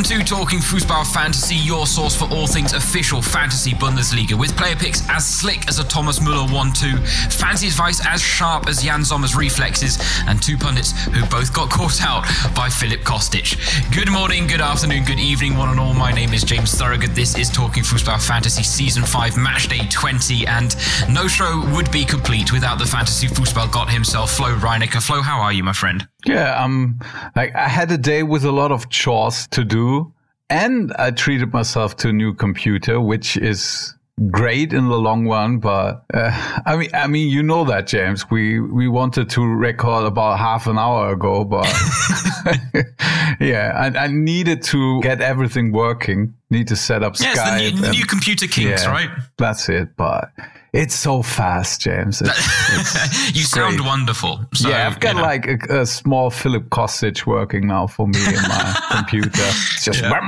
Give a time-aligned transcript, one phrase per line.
[0.00, 4.74] Welcome to Talking Fußball Fantasy, your source for all things official fantasy Bundesliga, with player
[4.74, 9.36] picks as slick as a Thomas Muller 1-2, fancy advice as sharp as Yann Sommer's
[9.36, 12.24] reflexes, and two pundits who both got caught out
[12.54, 13.60] by Filip Kostic.
[13.94, 15.92] Good morning, good afternoon, good evening, one and all.
[15.92, 17.10] My name is James Thorogood.
[17.10, 20.74] This is Talking Fußball Fantasy Season 5, Match Day 20, and
[21.10, 25.06] no show would be complete without the fantasy Fußball god himself, Flo Reinecker.
[25.06, 26.08] Flo, how are you, my friend?
[26.26, 26.98] Yeah, um,
[27.36, 30.12] like I had a day with a lot of chores to do,
[30.48, 33.94] and I treated myself to a new computer, which is
[34.30, 35.58] great in the long run.
[35.58, 36.30] But uh,
[36.66, 38.30] I mean, I mean, you know that, James.
[38.30, 41.66] We we wanted to record about half an hour ago, but
[43.40, 46.34] yeah, I, I, needed to get everything working.
[46.50, 47.56] Need to set up yeah, Skype.
[47.56, 49.10] The new, and, new computer kinks, yeah, right?
[49.38, 49.96] That's it.
[49.96, 50.30] But
[50.72, 52.22] it's so fast, James.
[52.22, 53.88] It's, it's you sound great.
[53.88, 54.40] wonderful.
[54.54, 55.22] So, yeah, I've got you know.
[55.22, 59.30] like a, a, small Filip Kostic working now for me in my computer.
[59.34, 60.00] It's just.
[60.00, 60.10] Yeah.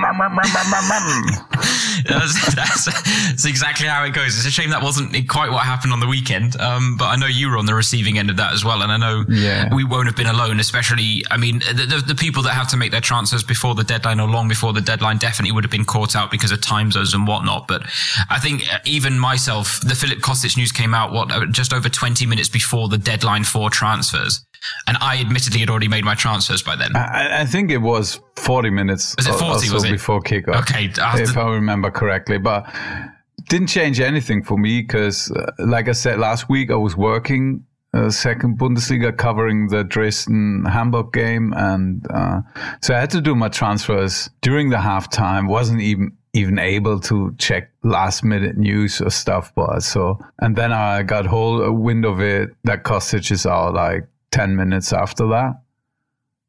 [2.08, 4.36] that's, that's, that's, exactly how it goes.
[4.36, 6.60] It's a shame that wasn't quite what happened on the weekend.
[6.60, 8.82] Um, but I know you were on the receiving end of that as well.
[8.82, 9.72] And I know yeah.
[9.72, 12.76] we won't have been alone, especially, I mean, the, the, the, people that have to
[12.76, 15.84] make their transfers before the deadline or long before the deadline definitely would have been
[15.84, 17.68] caught out because of time zones and whatnot.
[17.68, 17.82] But
[18.30, 22.48] I think even myself, the Filip Kostic news came out, what, just over 20 minutes
[22.48, 24.44] before the deadline for transfers.
[24.86, 26.94] And I admittedly had already made my transfers by then.
[26.94, 29.90] I, I think it was 40 minutes was it 40, or so was it?
[29.90, 30.60] before kickoff.
[30.62, 30.90] Okay.
[30.94, 32.38] If I remember correctly.
[32.38, 32.72] But
[33.48, 37.64] didn't change anything for me because, uh, like I said last week, I was working
[37.94, 41.52] uh, second Bundesliga covering the Dresden Hamburg game.
[41.56, 42.42] And uh,
[42.80, 45.48] so I had to do my transfers during the halftime.
[45.48, 49.52] Wasn't even even able to check last minute news or stuff.
[49.54, 53.74] But so, and then I got hold whole wind of it that Kostic is out
[53.74, 55.61] like 10 minutes after that.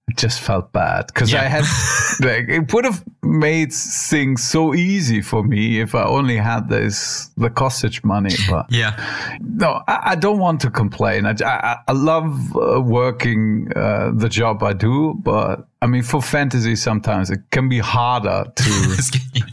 [0.10, 1.44] It just felt bad because Yeah.
[1.44, 1.64] I had,
[2.20, 7.30] like, it would have made things so easy for me if I only had this,
[7.38, 8.36] the Kostic money.
[8.50, 8.94] But Yeah.
[9.40, 11.26] no, I, I don't want to complain.
[11.26, 16.22] I, I, I love uh, working uh, the job I do, but I mean, for
[16.22, 18.98] fantasy, sometimes it can be harder to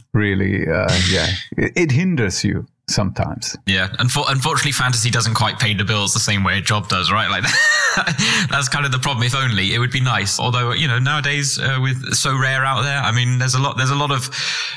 [0.12, 3.56] really, uh, yeah, it, it hinders you sometimes.
[3.66, 7.10] Yeah, Unfor- unfortunately, fantasy doesn't quite pay the bills the same way a job does,
[7.10, 7.30] right?
[7.30, 7.44] Like
[8.50, 9.24] that's kind of the problem.
[9.24, 10.38] If only it would be nice.
[10.38, 13.90] Although you know nowadays uh, with Sorare out there, I mean, there's a lot, there's
[13.90, 14.28] a lot of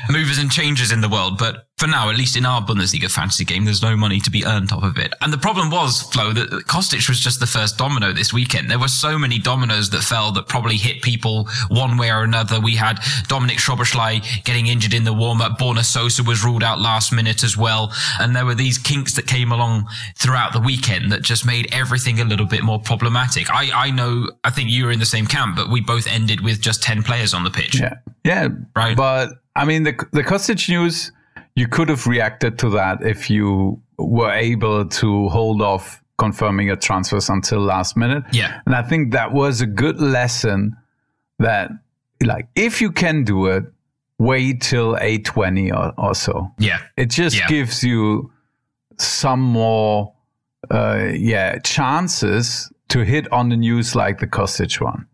[0.09, 1.38] movers and changes in the world.
[1.38, 4.45] But for now, at least in our Bundesliga fantasy game, there's no money to be
[4.45, 5.13] earned off of it.
[5.22, 8.69] And the problem was, Flo, that Kostic was just the first domino this weekend.
[8.69, 12.59] There were so many dominoes that fell that probably hit people one way or another.
[12.59, 12.97] We had
[13.28, 15.57] Dominik Szoboszlai getting injured in the warm up.
[15.57, 17.91] Borna Sosa was ruled out last minute as well.
[18.19, 22.19] And there were these kinks that came along throughout the weekend that just made everything
[22.19, 23.50] a little bit more problematic.
[23.50, 26.41] I, I know, I think you were in the same camp, but we both ended
[26.41, 27.79] with just 10 players on the pitch.
[27.79, 28.95] Yeah, yeah, Right.
[28.95, 31.11] But I mean, the the Kostic news,
[31.56, 36.75] you could have reacted to that if you were able to hold off confirming your
[36.75, 38.24] transfers until last minute.
[38.31, 38.62] Yeah.
[38.66, 40.75] And I think that was a good lesson
[41.40, 41.72] that,
[42.24, 43.64] like, if you can do it,
[44.19, 46.52] wait till 820 or, or so.
[46.59, 46.80] Yeah.
[46.97, 47.47] It just Yeah.
[47.47, 48.31] gives you
[48.97, 50.14] some more,
[50.72, 55.08] uh, yeah, chances to hit on the news like the Kostic one.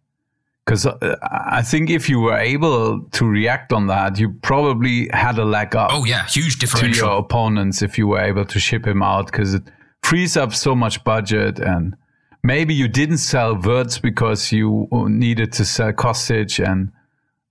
[0.70, 5.40] Because uh, I think if you were able to react on that, you probably had
[5.40, 6.28] a leg up Oh, yeah.
[6.28, 9.64] Huge to your opponents if you were able to ship him out because it
[10.04, 11.96] frees up so much budget and
[12.44, 16.92] maybe you didn't sell Wirtz because you needed to sell Kostic and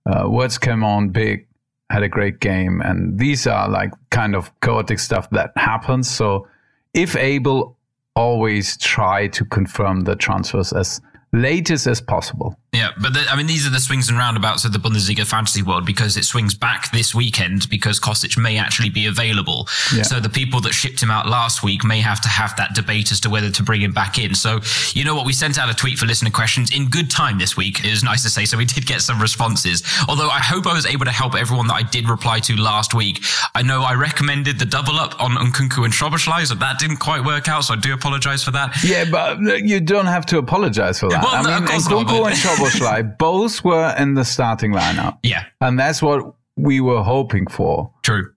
[0.05, 1.45] uh, Wirtz came on big,
[1.89, 2.79] had a great game.
[2.79, 6.09] And these are like kind of chaotic stuff that happens.
[6.09, 6.47] So
[6.93, 7.75] if able,
[8.15, 11.01] always try to confirm the transfers as
[11.31, 12.57] latest as possible.
[12.71, 15.63] Yeah, but the, I mean, these are the swings and roundabouts of the Bundesliga fantasy
[15.63, 19.67] world because it swings back this weekend because Kostic may actually be available.
[19.93, 20.03] Yeah.
[20.03, 23.11] So the people that shipped him out last week may have to have that debate
[23.11, 24.35] as to whether to bring him back in.
[24.35, 24.59] So
[24.93, 25.25] you know what?
[25.25, 27.83] We sent out a tweet for listener questions in good time this week.
[27.83, 28.45] It was nice to say.
[28.45, 29.81] So we did get some responses.
[30.07, 32.93] Although I hope I was able to help everyone that I did reply to last
[32.93, 33.23] week.
[33.55, 37.25] I know I recommended the double up on Nkunku and Szoboszlai, so that didn't quite
[37.25, 37.63] work out.
[37.63, 38.75] So I do apologize for that.
[38.83, 41.23] Yeah, but uh, you don't have to apologize for that.
[41.23, 45.17] Well, I mean, Nkunku but- and Szoboszlai both were in the starting lineup.
[45.23, 47.91] Yeah, And that's what we were hoping for.
[48.03, 48.31] true.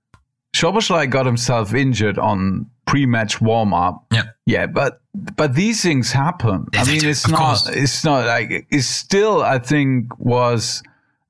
[0.54, 4.04] Szoboszlai got himself injured on pre-match warm-up.
[4.12, 4.24] Yeah.
[4.46, 5.00] Yeah, but
[5.36, 6.66] but these things happen.
[6.74, 7.69] I mean, it's not course.
[7.69, 10.82] it's not like it still I think was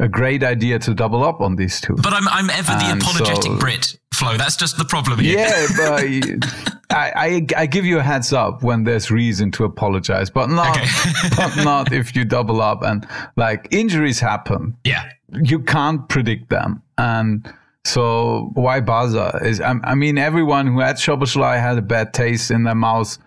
[0.02, 1.94] a great idea to double up on these two.
[1.94, 4.37] But I'm I'm ever the and apologetic so, Brit, Flo.
[4.37, 5.38] That's just the problem here.
[5.38, 6.44] Yeah, but
[6.90, 10.76] I, I, I give you a heads up when there's reason to apologize, but not
[10.76, 10.88] okay.
[11.37, 13.06] but not if you double up and
[13.37, 14.76] like injuries happen.
[14.84, 17.48] Yeah, you can't predict them, and
[17.84, 19.40] so why bother?
[19.44, 23.19] Is I, I mean everyone who had Szoboszlai had a bad taste in their mouth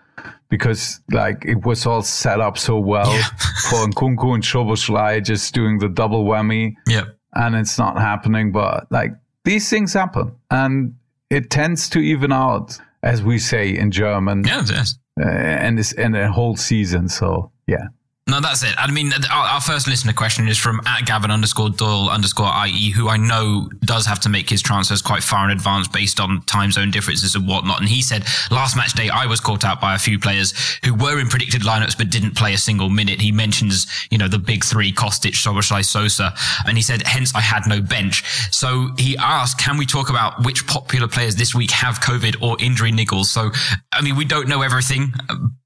[0.48, 3.24] because like it was all set up so well yeah.
[3.70, 6.74] for Nkunku and Szoboszlai just doing the double whammy.
[6.86, 7.04] Yeah.
[7.34, 9.12] And it's not happening, but like
[9.44, 10.94] these things happen and
[11.30, 14.44] it tends to even out, as we say in German.
[14.44, 14.98] Yeah, yes.
[15.20, 17.08] Uh, and this and a whole season.
[17.08, 17.88] So yeah.
[18.28, 18.74] No, that's it.
[18.76, 23.08] I mean, our, first listener question is from at Gavin underscore Doyle underscore IE, who
[23.08, 26.72] I know does have to make his transfers quite far in advance based on time
[26.72, 27.78] zone differences and whatnot.
[27.78, 30.92] And he said, last match day, I was caught out by a few players who
[30.92, 33.20] were in predicted lineups but didn't play a single minute.
[33.20, 36.34] He mentions, you know, the big three, Kostic, Szoboszlai, Sosa.
[36.66, 38.24] And he said, hence I had no bench.
[38.52, 42.56] So he asked, can we talk about which popular players this week have COVID or
[42.60, 43.26] injury niggles?
[43.26, 43.52] So,
[43.92, 45.12] I mean, we don't know everything,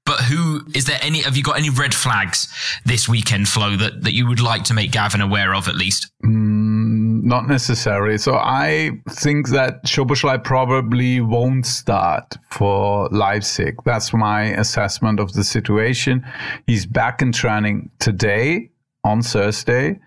[0.05, 1.21] but who is there any?
[1.21, 2.47] Have you got any red flags
[2.85, 6.11] this weekend, Flo, that that you would like to make Gavin aware of at least?
[6.23, 8.17] Mm, not necessarily.
[8.17, 13.75] So I think that Szoboszlai probably won't start for Leipzig.
[13.85, 16.25] That's my assessment of the situation.
[16.65, 18.71] He's back in training today
[19.03, 19.99] on Thursday.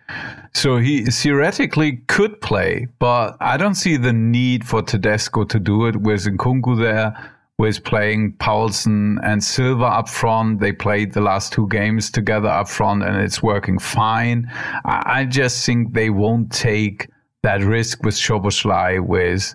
[0.52, 5.86] So he theoretically could play, but I don't see the need for Tedesco to do
[5.86, 10.60] it with Nkunku there with playing Poulsen and Silva up front.
[10.60, 14.50] They played the last two games together up front and it's working fine.
[14.84, 17.08] I just think they won't take
[17.42, 19.54] that risk with Szoboszlai with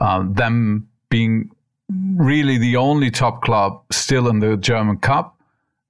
[0.00, 1.50] um, them being
[2.16, 5.36] really the only top club still in the German Cup.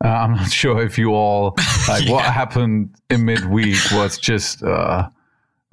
[0.04, 1.54] Uh, I'm not sure if you all
[1.88, 2.12] like yeah.
[2.12, 5.08] what happened in midweek was just uh,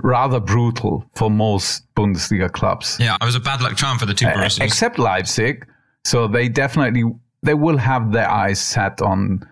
[0.02, 2.98] rather brutal for most Bundesliga clubs.
[3.00, 4.62] Yeah, it was a bad luck charm for the two Borussias.
[4.62, 5.68] Uh, except Leipzig.
[6.04, 7.04] So they definitely
[7.44, 9.48] they will have their eyes set on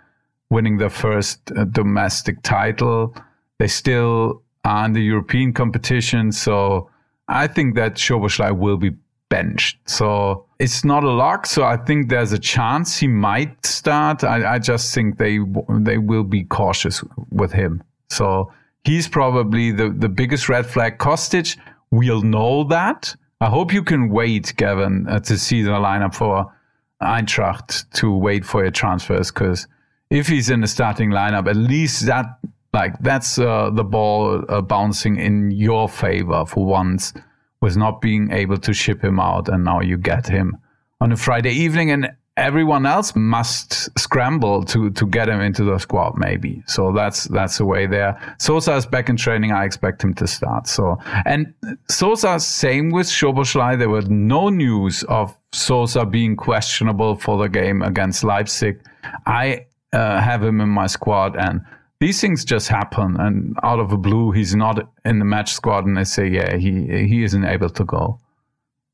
[0.49, 3.15] winning their first uh, domestic title.
[3.59, 6.89] They still are in the European competition, so
[7.27, 8.91] I think that Szoboszlai will be
[9.29, 9.77] benched.
[9.85, 11.45] So it's not a lock.
[11.45, 14.23] So I think there's a chance he might start.
[14.23, 15.39] I, I just think they
[15.69, 17.81] they will be cautious with him.
[18.09, 18.51] So
[18.83, 20.97] he's probably the, the biggest red flag.
[20.97, 21.57] Kostic,
[21.91, 23.15] we'll know that.
[23.39, 26.53] I hope you can wait, Gavin, uh, to see the lineup for
[27.01, 29.67] Eintracht to wait for your transfers because
[30.11, 32.25] if he's in the starting lineup, at least that
[32.73, 37.13] like that's uh, the ball uh, bouncing in your favor for once
[37.61, 40.57] with not being able to ship him out, and now you get him
[40.99, 45.77] on a Friday evening, and everyone else must scramble to to get him into the
[45.77, 46.63] squad maybe.
[46.65, 49.51] So that's that's the way there sosa is back in training.
[49.51, 50.67] I expect him to start.
[50.67, 51.53] So and
[51.89, 53.77] sosa same with Szoboszlai.
[53.77, 58.81] there was no news of sosa being questionable for the game against leipzig.
[59.25, 61.61] I uh, have him in my squad and
[61.99, 63.17] these things just happen.
[63.19, 65.85] And out of the blue he's not in the match squad.
[65.85, 68.21] And they say yeah he he isn't able to go.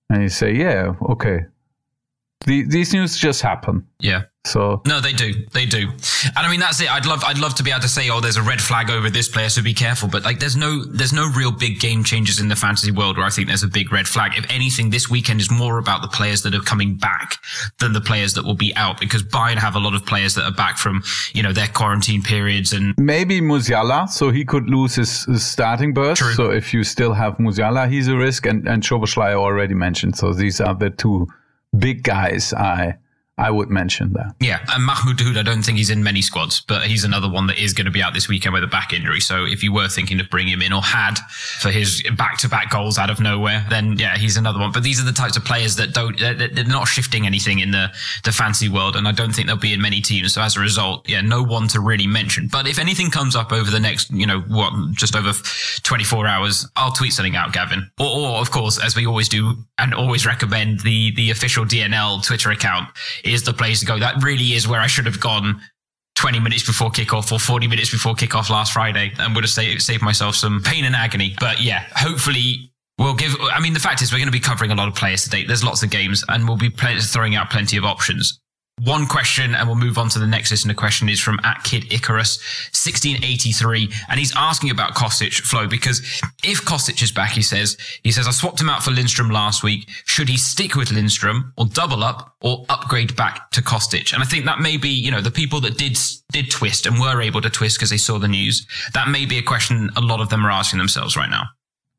[0.09, 1.45] And you say yeah okay
[2.45, 3.85] the, these news just happen.
[3.99, 4.23] Yeah.
[4.45, 6.89] So no, they do, they do, and I mean that's it.
[6.89, 9.09] I'd love, I'd love to be able to say, oh, there's a red flag over
[9.09, 10.07] this player, so be careful.
[10.07, 13.25] But like, there's no, there's no real big game changes in the fantasy world where
[13.25, 14.37] I think there's a big red flag.
[14.37, 17.39] If anything, this weekend is more about the players that are coming back
[17.79, 20.45] than the players that will be out because Bayern have a lot of players that
[20.45, 21.03] are back from,
[21.33, 25.93] you know, their quarantine periods and maybe Musiala, so he could lose his, his starting
[25.93, 26.19] berth.
[26.19, 26.33] True.
[26.33, 30.15] So if you still have Musiala, he's a risk, and and Szoboszlai already mentioned.
[30.15, 31.27] So these are the two
[31.77, 32.97] big guys I
[33.37, 34.35] I would mention that.
[34.39, 37.45] Yeah, and Mahmoud Dahoud, I don't think he's in many squads, but he's another one
[37.47, 39.19] that is going to be out this weekend with a back injury.
[39.19, 41.19] So if you were thinking of bringing him in or had
[41.59, 44.71] for his back-to-back goals out of nowhere, then yeah, he's another one.
[44.71, 47.91] But these are the types of players that don't, they're not shifting anything in the,
[48.23, 48.95] the fancy world.
[48.95, 50.33] And I don't think they'll be in many teams.
[50.33, 52.47] So as a result, yeah, no one to really mention.
[52.51, 55.33] But if anything comes up over the next, you know, what, just over
[55.83, 57.91] 24 hours, I'll tweet something out, Gavin.
[57.99, 62.25] Or, or of course, as we always do and always recommend the, the official DNL
[62.25, 62.89] Twitter account
[63.27, 63.99] is the place to go.
[63.99, 65.61] That really is where I should have gone
[66.15, 69.81] 20 minutes before kickoff or 40 minutes before kickoff last Friday and would have saved,
[69.81, 71.35] saved myself some pain and agony.
[71.39, 74.71] But yeah, hopefully we'll give, I mean, the fact is we're going to be covering
[74.71, 75.45] a lot of players today.
[75.45, 78.39] There's lots of games and we'll be throwing out plenty of options.
[78.83, 81.91] One question and we'll move on to the next listener question is from at Kid
[81.91, 82.37] Icarus
[82.73, 85.99] 1683 and he's asking about Kostic Flo because
[86.43, 89.63] if Kostic is back he says he says I swapped him out for Lindstrom last
[89.63, 89.89] week.
[90.05, 94.13] Should he stick with Lindstrom or double up or upgrade back to Kostic?
[94.13, 95.97] And I think that may be you know the people that did
[96.31, 99.39] did twist and were able to twist because they saw the news that may be
[99.39, 101.43] a question a lot of them are asking themselves right now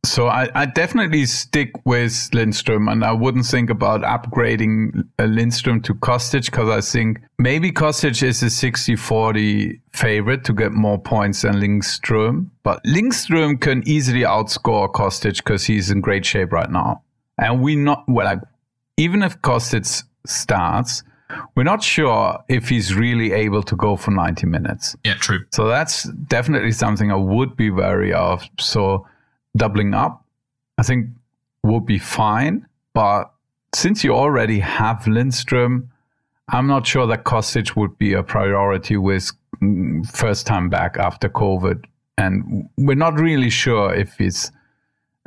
[0.08, 5.82] so I, I, definitely stick with Lindstrom, and I wouldn't think about upgrading uh, Lindstrom
[5.82, 11.42] to Kostic because I think maybe Kostic is a 60-40 favorite to get more points
[11.42, 12.50] than Lindstrom.
[12.62, 17.02] But Lindstrom can easily outscore Kostic because he's in great shape right now.
[17.38, 18.40] And we not well, like,
[18.96, 21.02] even if Kostic starts,
[21.54, 24.96] we're not sure if he's really able to go for 90 minutes.
[25.04, 25.40] Yeah, true.
[25.52, 28.48] So that's definitely something I would be wary of.
[28.58, 29.06] So
[29.58, 30.24] doubling up,
[30.78, 31.08] I think
[31.62, 32.66] would be fine.
[32.94, 33.30] But
[33.74, 35.90] since you already have Lindstrom,
[36.48, 41.28] I'm not sure that Kostic would be a priority with mm, first time back after
[41.28, 41.84] COVID.
[42.16, 44.50] And we're not really sure if he's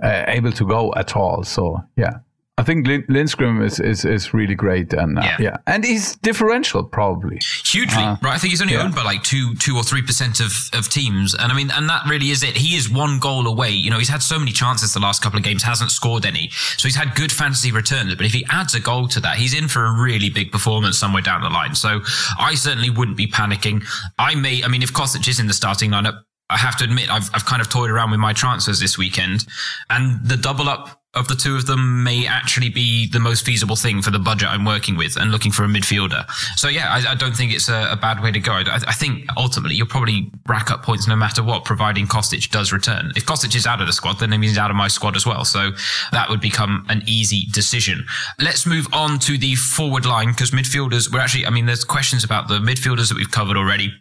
[0.02, 1.44] uh, able to go at all.
[1.44, 2.20] So, yeah.
[2.62, 5.38] I think Lindstrom is, is, is really great, and uh, yeah.
[5.40, 5.58] yeah.
[5.66, 8.36] and he's differential probably hugely, uh, right?
[8.36, 8.84] I think he's only yeah.
[8.84, 11.90] owned by like two two or three percent of of teams, and I mean, and
[11.90, 12.56] that really is it.
[12.56, 13.72] He is one goal away.
[13.72, 16.52] You know, he's had so many chances the last couple of games, hasn't scored any,
[16.78, 18.14] so he's had good fantasy returns.
[18.14, 21.00] But if he adds a goal to that, he's in for a really big performance
[21.00, 21.74] somewhere down the line.
[21.74, 22.02] So
[22.38, 23.84] I certainly wouldn't be panicking.
[24.20, 27.10] I may, I mean, if Kostic is in the starting lineup, I have to admit,
[27.10, 29.48] I've, I've kind of toyed around with my transfers this weekend
[29.90, 33.76] and the double up of the two of them may actually be the most feasible
[33.76, 36.30] thing for the budget I'm working with and looking for a midfielder.
[36.56, 38.54] So yeah, I, I don't think it's a, a, bad way to go.
[38.54, 42.72] I, I, think ultimately you'll probably rack up points no matter what, providing Kostic does
[42.72, 43.12] return.
[43.18, 45.44] If Kostic is out of the squad, then he's out of my squad as well.
[45.44, 45.72] So
[46.14, 48.06] that would become an easy decision.
[48.40, 52.24] Let's move on to the forward line because midfielders, we're actually, I mean, there's questions
[52.24, 53.92] about the midfielders that we've covered already.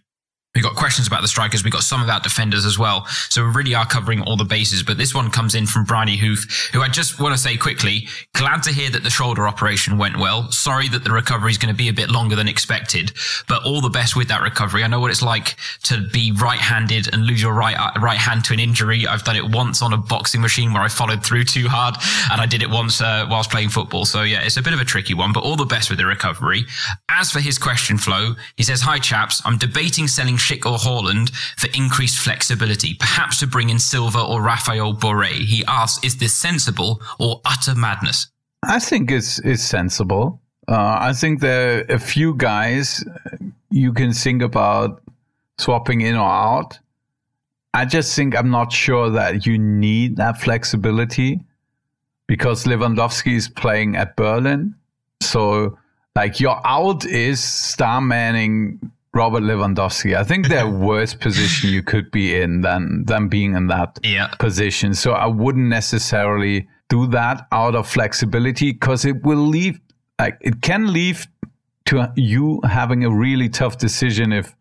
[0.53, 1.63] We've got questions about the strikers.
[1.63, 3.07] We've got some about defenders as well.
[3.29, 4.83] So we really are covering all the bases.
[4.83, 8.09] But this one comes in from Bryony Hoof, who I just want to say quickly,
[8.35, 10.51] glad to hear that the shoulder operation went well.
[10.51, 13.13] Sorry that the recovery is going to be a bit longer than expected,
[13.47, 14.83] but all the best with that recovery.
[14.83, 15.55] I know what it's like
[15.85, 19.07] to be right-handed and lose your right, uh, right hand to an injury.
[19.07, 21.95] I've done it once on a boxing machine where I followed through too hard
[22.33, 24.05] and I did it once uh, whilst playing football.
[24.05, 26.07] So yeah, it's a bit of a tricky one, but all the best with the
[26.07, 26.65] recovery.
[27.09, 31.31] As for his question Flo, he says, hi chaps, I'm debating selling Schick or Haaland
[31.59, 35.33] for increased flexibility, perhaps to bring in Silva or Rafael Borré.
[35.33, 38.29] He asks, is this sensible or utter madness?
[38.63, 40.41] I think it's, it's sensible.
[40.67, 43.05] Uh, I think there are a few guys
[43.71, 45.03] you can think about
[45.59, 46.79] swapping in or out.
[47.73, 51.41] I just think I'm not sure that you need that flexibility
[52.27, 54.75] because Lewandowski is playing at Berlin.
[55.23, 55.79] So,
[56.17, 60.17] like, your out is star manning Robert Lewandowski.
[60.17, 64.29] I think the worst position you could be in than than being in that yeah.
[64.39, 64.95] position.
[64.95, 69.81] So I wouldn't necessarily do that out of flexibility because it will leave
[70.19, 71.27] like it can leave
[71.87, 74.55] to you having a really tough decision if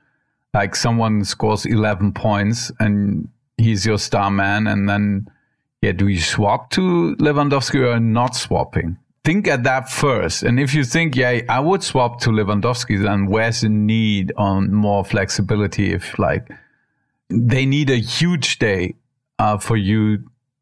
[0.53, 3.27] like someone scores 11 points and
[3.58, 5.27] he's your star man and then
[5.82, 8.98] yeah do you swap to Lewandowski or not swapping
[9.30, 10.42] think at that first.
[10.42, 14.74] And if you think, yeah, I would swap to Lewandowski, then where's the need on
[14.74, 16.50] more flexibility if like
[17.30, 18.96] they need a huge day
[19.38, 20.04] uh, for you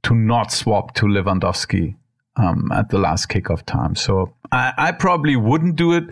[0.04, 1.96] to not swap to Lewandowski
[2.36, 3.96] um, at the last kickoff time.
[3.96, 6.04] So I, I probably wouldn't do it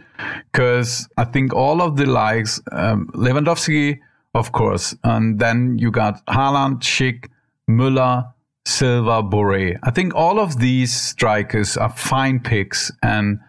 [0.49, 3.99] because I think all of the likes, um, Lewandowski,
[4.33, 7.27] of course, and then you got Haaland, Schick,
[7.69, 8.31] Müller,
[8.65, 9.77] Silva, Borré.
[9.83, 13.39] I think all of these strikers are fine picks, and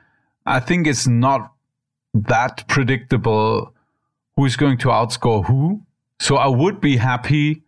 [0.45, 1.53] I think it's not
[2.15, 3.75] that predictable
[4.37, 5.83] who's going to outscore who.
[6.21, 7.63] So I would be happy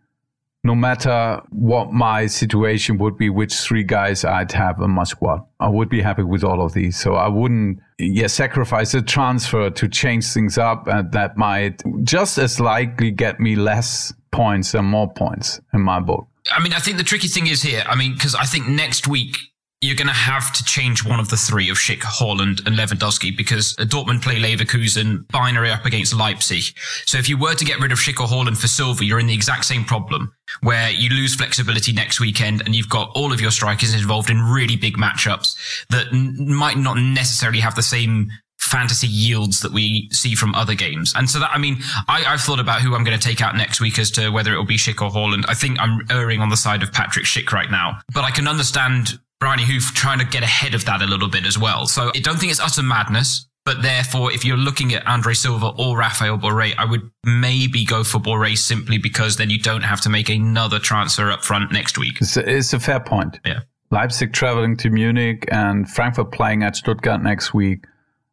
[0.63, 5.45] no matter what my situation would be, which three guys I'd have in my squad.
[5.59, 6.99] I would be happy with all of these.
[6.99, 12.37] So I wouldn't yeah, sacrifice a transfer to change things up and that might just
[12.37, 16.27] as likely get me less points and more points in my book.
[16.51, 17.83] I mean, I think the tricky thing is here.
[17.87, 19.37] I mean, because I think next week
[19.81, 23.35] you're going to have to change one of the three of Schick, Haaland, and Lewandowski
[23.35, 26.63] because uh, Dortmund play Leverkusen binary up against Leipzig.
[27.05, 29.27] So if you were to get rid of Schick or Haaland for Silva, you're in
[29.27, 33.39] the exact same problem where you lose flexibility next weekend and you've got all of
[33.39, 35.55] your strikers involved in really big matchups
[35.89, 40.75] that n- might not necessarily have the same fantasy yields that we see from other
[40.75, 41.13] games.
[41.15, 43.55] And so that, I mean, I, have thought about who I'm going to take out
[43.55, 45.45] next week as to whether it will be Schick or Haaland.
[45.47, 48.47] I think I'm erring on the side of Patrick Schick right now, but I can
[48.47, 51.87] understand Bryony Hoof trying to get ahead of that a little bit as well.
[51.87, 53.45] So I don't think it's utter madness.
[53.65, 58.03] But therefore, if you're looking at Andre Silva or Rafael Borré, I would maybe go
[58.03, 61.97] for Borré simply because then you don't have to make another transfer up front next
[61.97, 62.17] week.
[62.19, 63.39] It's a, it's a fair point.
[63.45, 63.59] Yeah.
[63.91, 67.85] Leipzig traveling to Munich and Frankfurt playing at Stuttgart next week.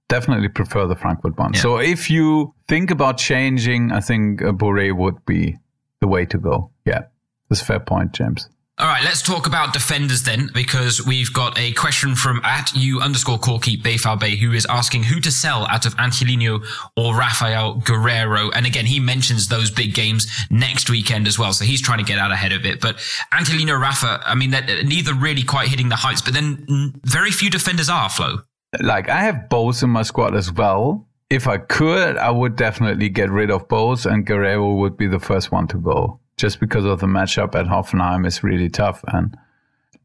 [0.09, 1.55] Definitely prefer the Frankfurt one.
[1.55, 1.61] Yeah.
[1.61, 5.57] So if you think about changing, I think uh, Borré would be
[6.01, 6.71] the way to go.
[6.85, 7.07] Yeah,
[7.49, 8.49] that's a fair point, James.
[8.79, 13.01] All right, let's talk about defenders then, because we've got a question from at you
[13.01, 13.97] underscore Corky Bay
[14.37, 16.61] who is asking who to sell out of Angelino
[16.95, 18.51] or Rafael Guerreiro.
[18.55, 21.55] And again, he mentions those big games next weekend as well.
[21.55, 22.83] So he's trying to get out ahead of it.
[22.83, 23.01] But
[23.33, 27.89] Angelino, Rafa, I mean, neither really quite hitting the heights, but then very few defenders
[27.89, 28.41] are, Flo.
[28.81, 31.07] Like I have both in my squad as well.
[31.29, 35.19] If I could, I would definitely get rid of both and Guerreiro would be the
[35.19, 39.03] first one to go just because of the matchup at Hoffenheim is really tough.
[39.09, 39.37] And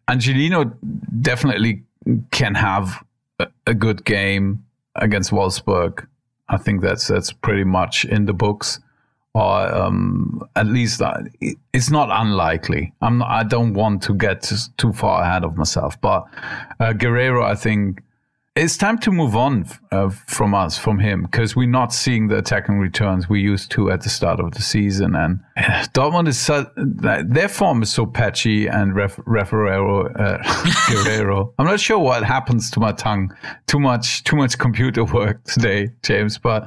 [0.08, 0.66] Angelino
[1.22, 1.84] definitely
[2.32, 3.04] can have
[3.40, 4.66] a, a good game
[4.96, 6.08] against Wolfsburg.
[6.50, 8.80] I think that's that's pretty much in the books,
[9.34, 11.20] or um, at least uh,
[11.74, 12.94] it's not unlikely.
[13.02, 16.26] I'm not, I don't want to get too far ahead of myself, but
[16.80, 18.02] uh, Guerreiro, I think
[18.54, 22.38] it's time to move on uh, from us, from him, because we're not seeing the
[22.38, 25.16] attacking returns we used to at the start of the season.
[25.16, 26.50] And uh, Dortmund is
[27.34, 30.38] their form is so patchy and ref, Referero, uh,
[30.90, 31.54] Guerreiro.
[31.60, 33.34] I'm not sure what happens to my tongue.
[33.68, 36.38] Too much, too much computer work today, James.
[36.38, 36.66] But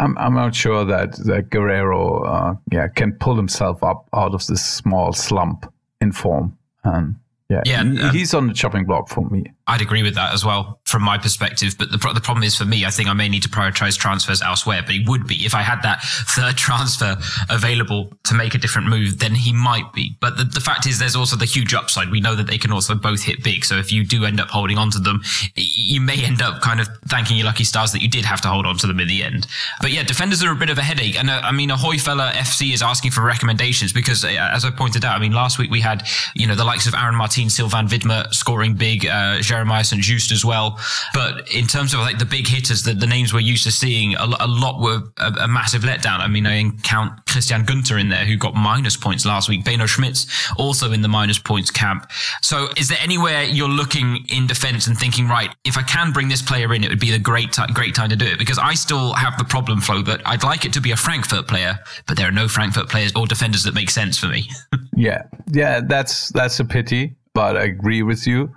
[0.00, 4.44] I'm, I'm not sure that that Guerreiro, uh, yeah, can pull himself up out of
[4.48, 6.58] this small slump in form.
[6.82, 7.16] And
[7.50, 9.44] yeah, yeah, he, um, he's on the chopping block for me.
[9.66, 11.74] I'd agree with that as well from my perspective.
[11.76, 14.40] But the, the problem is for me, I think I may need to prioritize transfers
[14.40, 14.82] elsewhere.
[14.84, 17.16] But he would be if I had that third transfer
[17.48, 20.16] available to make a different move, then he might be.
[20.20, 22.10] But the, the fact is, there's also the huge upside.
[22.10, 23.64] We know that they can also both hit big.
[23.64, 25.22] So if you do end up holding on to them,
[25.56, 28.48] you may end up kind of thanking your lucky stars that you did have to
[28.48, 29.48] hold on to them in the end.
[29.80, 31.16] But yeah, defenders are a bit of a headache.
[31.16, 34.70] And uh, I mean, a Hoyfella FC is asking for recommendations because, uh, as I
[34.70, 37.50] pointed out, I mean, last week we had, you know, the likes of Aaron Martin,
[37.50, 40.02] Sylvain Widmer scoring big, uh, Jeremiah St.
[40.02, 40.78] Juste as well.
[41.14, 44.14] But in terms of like the big hitters, the, the names we're used to seeing,
[44.14, 46.20] a, a lot were a, a, massive letdown.
[46.20, 49.64] I mean, I count Christian Gunter in there, who got minus points last week.
[49.64, 50.26] Benno Schmitz
[50.58, 52.10] also in the minus points camp.
[52.42, 56.28] So is there anywhere you're looking in defense and thinking, right, if I can bring
[56.28, 58.38] this player in, it would be a great, t- great time to do it?
[58.38, 61.48] Because I still have the problem Flo that I'd like it to be a Frankfurt
[61.48, 64.48] player, but there are no Frankfurt players or defenders that make sense for me.
[64.96, 65.22] yeah.
[65.50, 65.80] Yeah.
[65.80, 68.54] That's, that's a pity, but I agree with you.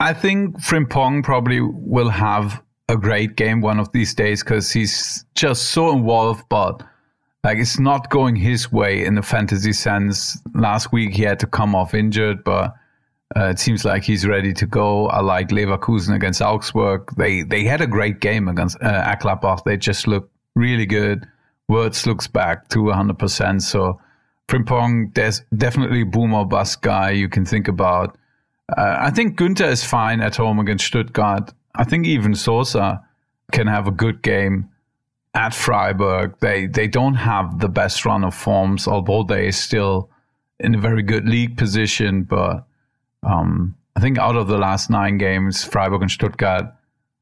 [0.00, 5.24] I think Frimpong probably will have a great game one of these days because he's
[5.34, 6.82] just so involved, but
[7.42, 10.38] like it's not going his way in the fantasy sense.
[10.54, 12.74] Last week he had to come off injured, but
[13.36, 15.08] uh, it seems like he's ready to go.
[15.08, 17.10] I like Leverkusen against Augsburg.
[17.16, 19.64] They they had a great game against uh, Gladbach.
[19.64, 21.26] They just look really good.
[21.68, 23.62] Wirtz looks back to 100%.
[23.62, 24.00] So
[24.48, 28.16] Frimpong, there's definitely boom or bust guy you can think about.
[28.76, 31.52] Uh, I think Günter is fine at home against Stuttgart.
[31.74, 33.02] I think even Sosa
[33.52, 34.70] can have a good game
[35.34, 36.34] at Freiburg.
[36.40, 40.10] They they don't have the best run of forms, although they are still
[40.58, 42.22] in a very good league position.
[42.22, 42.64] But
[43.22, 46.66] um, I think out of the last nine games, Freiburg and Stuttgart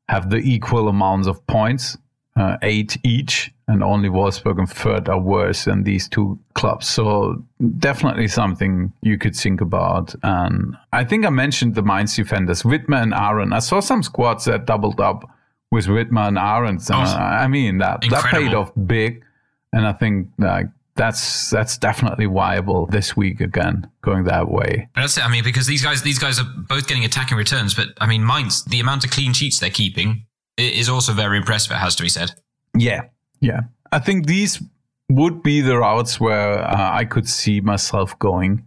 [0.08, 1.96] have the equal amounts of points,
[2.36, 6.86] uh, eight each and only Wolfsburg and Fürth are worse than these two clubs.
[6.88, 7.42] So
[7.78, 10.14] definitely something you could think about.
[10.22, 13.52] And I think I mentioned the Mainz defenders, Widmer and Aaron.
[13.52, 15.30] I saw some squads that doubled up
[15.70, 16.78] with Widmer and Aaron.
[16.78, 19.24] So, uh, I mean, that, that paid off big.
[19.72, 20.66] And I think like
[20.96, 24.88] that's that's definitely viable this week again, going that way.
[24.94, 25.24] That's it.
[25.24, 28.24] I mean, because these guys these guys are both getting attacking returns, but I mean,
[28.24, 31.72] Mainz, the amount of clean sheets they're keeping is also very impressive.
[31.72, 32.32] It has to be said.
[32.76, 33.02] Yeah,
[33.40, 33.62] yeah,
[33.92, 34.62] I think these
[35.08, 38.66] would be the routes where uh, I could see myself going.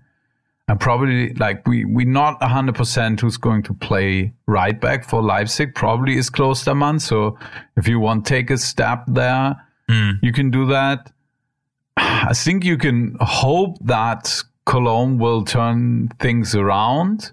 [0.70, 5.22] And probably like we we not hundred percent who's going to play right back for
[5.22, 5.74] Leipzig.
[5.76, 7.00] Probably is Klostermann.
[7.00, 7.38] So
[7.78, 9.56] if you want take a step there,
[9.90, 10.20] mm.
[10.22, 11.12] you can do that.
[11.96, 17.32] I think you can hope that Cologne will turn things around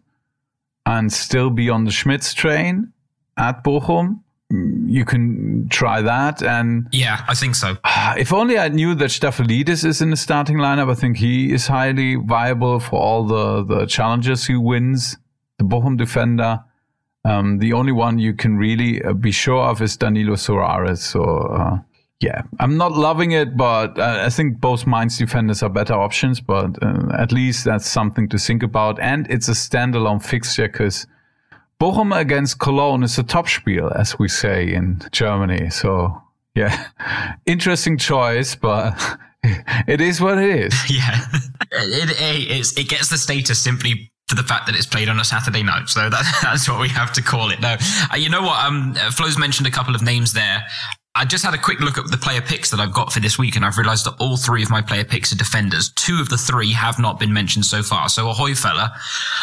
[0.87, 2.93] and still be on the Schmitz train
[3.37, 6.43] at Bochum you can try that.
[6.43, 7.77] And yeah, I think so.
[8.17, 10.91] If only I knew that Stafylidis is in the starting lineup.
[10.91, 15.17] I think he is highly viable for all the, the challenges he wins.
[15.59, 16.63] The Bochum defender.
[17.25, 20.99] Um, the only one you can really uh, be sure of is Danilo Soares.
[20.99, 21.79] So, uh,
[22.21, 26.41] yeah, I'm not loving it, but uh, I think both Mainz defenders are better options.
[26.41, 29.01] But uh, at least that's something to think about.
[29.01, 31.07] And it's a standalone fixture because
[31.81, 35.71] Bochum against Cologne is a Topspiel, as we say in Germany.
[35.71, 36.23] So,
[36.55, 36.89] yeah,
[37.47, 38.95] interesting choice, but
[39.89, 40.75] it is what it is.
[40.91, 41.25] Yeah,
[41.73, 45.25] it, it, it gets the status simply for the fact that it's played on a
[45.25, 45.89] Saturday night.
[45.89, 47.61] So that, that's what we have to call it.
[47.61, 47.77] No,
[48.13, 48.65] uh, you know what?
[48.65, 50.65] Um, Flo's mentioned a couple of names there.
[51.17, 53.39] I just had a quick look at the player picks that I've got for this
[53.39, 55.93] week, and I've realised that all three of my player picks are defenders.
[55.93, 58.09] Two of the three have not been mentioned so far.
[58.09, 58.93] So, ahoy, fella!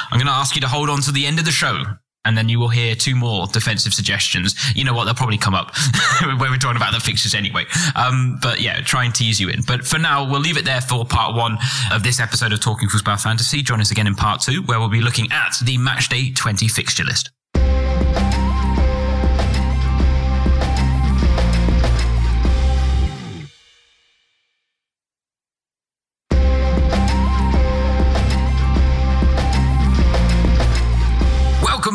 [0.10, 1.84] I'm going to ask you to hold on to the end of the show
[2.26, 4.56] and then you will hear two more defensive suggestions.
[4.76, 5.06] You know what?
[5.06, 5.76] They'll probably come up
[6.22, 7.66] when we're talking about the fixtures anyway.
[7.96, 9.62] Um, but yeah, try and tease you in.
[9.66, 11.58] But for now, we'll leave it there for part one
[11.92, 13.62] of this episode of Talking Football Fantasy.
[13.62, 17.04] Join us again in part two, where we'll be looking at the Matchday 20 fixture
[17.04, 17.32] list.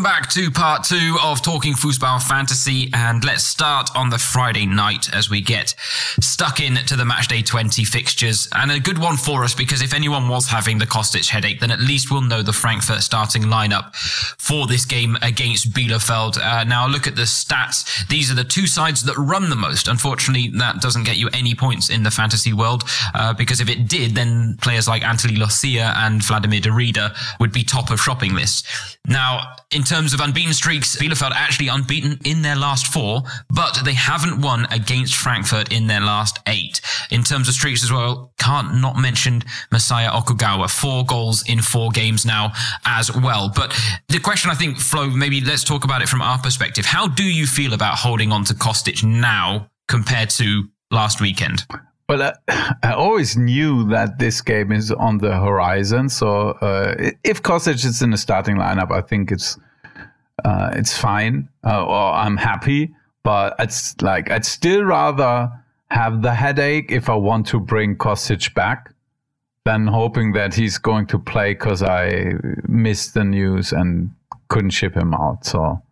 [0.06, 5.12] Back to part two of Talking Football Fantasy, and let's start on the Friday night
[5.12, 5.74] as we get
[6.20, 8.48] stuck in to the Matchday 20 fixtures.
[8.54, 11.72] And a good one for us because if anyone was having the Kostic headache, then
[11.72, 16.38] at least we'll know the Frankfurt starting lineup for this game against Bielefeld.
[16.38, 18.06] Uh, now, look at the stats.
[18.06, 19.88] These are the two sides that run the most.
[19.88, 23.88] Unfortunately, that doesn't get you any points in the fantasy world uh, because if it
[23.88, 28.96] did, then players like Anthony Losilla and Vladimir Darida would be top of shopping lists.
[29.08, 33.80] Now, in terms terms of unbeaten streaks, Bielefeld actually unbeaten in their last four, but
[33.82, 36.82] they haven't won against Frankfurt in their last eight.
[37.10, 39.40] In terms of streaks as well, can't not mention
[39.72, 40.68] Masaya Okugawa.
[40.68, 42.52] Four goals in four games now
[42.84, 43.50] as well.
[43.56, 43.74] But
[44.08, 46.84] the question I think, Flo, maybe let's talk about it from our perspective.
[46.84, 51.64] How do you feel about holding on to Kostic now compared to last weekend?
[52.10, 56.10] Well, I, I, always knew that this game is on the horizon.
[56.10, 59.58] So uh, if Kostic is in the starting lineup, I think it's
[60.44, 62.94] uh, it's fine uh, or I'm happy.
[63.22, 65.50] But it's like I'd still rather
[65.90, 68.94] have the headache if I want to bring Kostic back
[69.64, 72.34] than hoping that he's going to play because I
[72.68, 74.12] missed the news and
[74.48, 75.44] couldn't ship him out.
[75.44, 75.82] So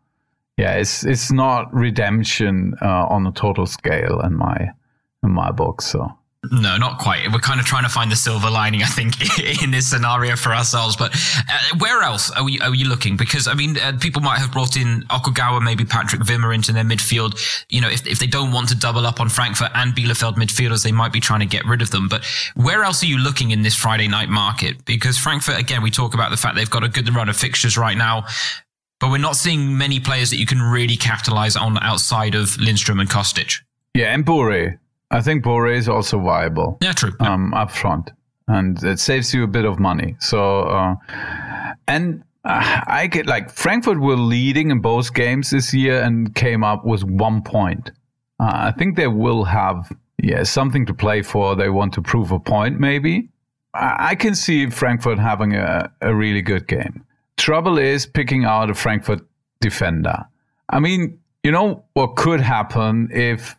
[0.57, 4.71] yeah, it's it's not redemption uh, on a total scale in my
[5.25, 5.83] in my book.
[5.83, 6.17] So
[6.51, 7.31] no, not quite.
[7.33, 9.15] We're kind of trying to find the silver lining, I think,
[9.63, 10.97] in this scenario for ourselves.
[10.97, 13.17] But uh, where else are we are you looking?
[13.17, 16.85] Because I mean, uh, people might have brought in Okugawa, maybe Patrick Wimmer into their
[16.85, 17.39] midfield.
[17.69, 20.83] You know, if if they don't want to double up on Frankfurt and Bielefeld midfielders,
[20.83, 22.09] they might be trying to get rid of them.
[22.09, 24.85] But where else are you looking in this Friday night market?
[24.85, 27.77] Because Frankfurt, again, we talk about the fact they've got a good run of fixtures
[27.77, 28.27] right now.
[29.01, 33.01] But we're not seeing many players that you can really capitalize on outside of Lindstrom
[33.01, 33.61] and Kostic.
[33.95, 34.79] Yeah, and Borré.
[35.15, 36.79] I think Borré is also viable.
[36.83, 37.13] Yeah, true.
[37.21, 37.33] Yeah.
[37.33, 38.11] Um, up front,
[38.49, 40.17] and it saves you a bit of money.
[40.19, 40.97] So, uh,
[41.87, 46.65] and uh, I get like Frankfurt were leading in both games this year and came
[46.65, 47.93] up with one point.
[48.41, 51.55] Uh, I think they will have yeah something to play for.
[51.55, 53.29] They want to prove a point, maybe.
[53.73, 57.05] I, I can see Frankfurt having a, a really good game.
[57.37, 59.21] Trouble is picking out a Frankfurt
[59.61, 60.25] defender.
[60.71, 63.55] I mean, you know what could happen if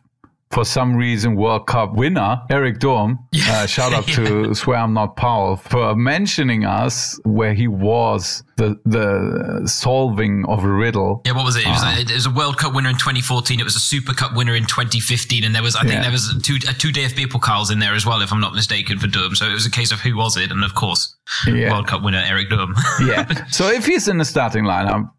[0.56, 2.78] for some reason World Cup winner Erik.
[2.82, 3.16] Yeah.
[3.56, 4.16] Uh, shout out yeah.
[4.16, 10.64] to Swear I'm Not Paul for mentioning us where he was the the solving of
[10.64, 11.22] a riddle.
[11.26, 11.66] Yeah, what was it?
[11.66, 13.60] It was, uh, a, it was, a, World Cup winner in 2014.
[13.60, 16.02] It was a Super Cup winner in 2015, and there was I think yeah.
[16.04, 18.98] there was two a two DFB Pokals in there as well, if I'm not mistaken,
[18.98, 19.36] for Durm.
[19.36, 21.16] So it was a case of who was it, and of course.
[21.48, 22.74] World Cup winner Erik Durm.
[23.02, 23.46] yeah.
[23.50, 25.12] So if he's in the starting lineup,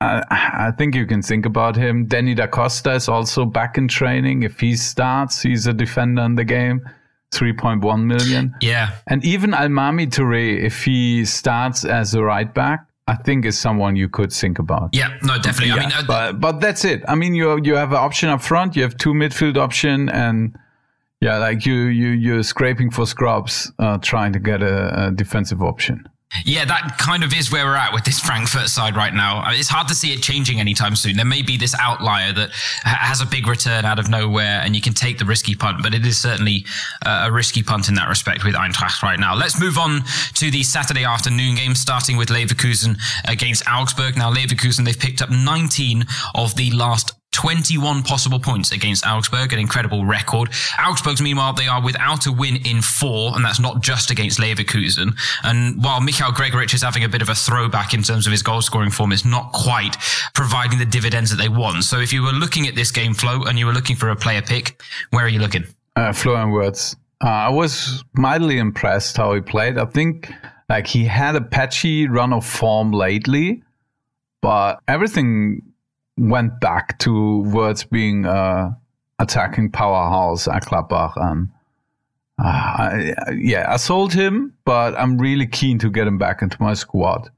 [0.00, 0.22] I,
[0.68, 2.06] I think you can think about him.
[2.06, 4.42] Danny Da Costa is also back in training.
[4.42, 6.88] If he starts, he's a defender in the game.
[7.32, 8.54] 3.1 million.
[8.60, 8.96] Yeah.
[9.06, 13.96] And even Almamy Touré, if he starts as a right back, I think is someone
[13.96, 14.90] you could think about.
[14.92, 15.68] Yeah, no, definitely.
[15.68, 17.02] Yeah, I mean, uh, but but that's it.
[17.08, 18.76] I mean, you you have an option up front.
[18.76, 20.56] You have two midfield option, and
[21.20, 25.60] yeah, like you you you're scraping for scrubs, uh, trying to get a, a defensive
[25.60, 26.08] option.
[26.44, 29.42] Yeah, that kind of is where we're at with this Frankfurt side right now.
[29.50, 31.16] It's hard to see it changing anytime soon.
[31.16, 32.50] There may be this outlier that
[32.84, 35.92] has a big return out of nowhere and you can take the risky punt, but
[35.92, 36.64] it is certainly
[37.04, 39.34] uh, a risky punt in that respect with Eintracht right now.
[39.34, 40.02] Let's move on
[40.34, 44.16] to the Saturday afternoon game, starting with Leverkusen against Augsburg.
[44.16, 49.58] Now, Leverkusen, they've picked up 19 of the last 21 possible points against Augsburg, an
[49.58, 50.50] incredible record.
[50.78, 55.14] Augsburg's, meanwhile, they are without a win in four, and that's not just against Leverkusen.
[55.44, 58.42] And while Michael Gregoritsch is having a bit of a throwback in terms of his
[58.42, 59.96] goal scoring form, it's not quite
[60.34, 61.84] providing the dividends that they want.
[61.84, 64.16] So if you were looking at this game Flo and you were looking for a
[64.16, 65.64] player pick, where are you looking?
[65.96, 66.96] Uh, Florian Wirtz.
[67.22, 69.78] Uh, I was mildly impressed how he played.
[69.78, 70.32] I think
[70.68, 73.62] like he had a patchy run of form lately
[74.40, 75.62] but everything
[76.20, 78.76] went back to Wirtz being a
[79.18, 81.12] attacking powerhouse at Gladbach.
[81.16, 81.48] And
[82.38, 86.60] uh, I, yeah, I sold him, but I'm really keen to get him back into
[86.60, 87.30] my squad.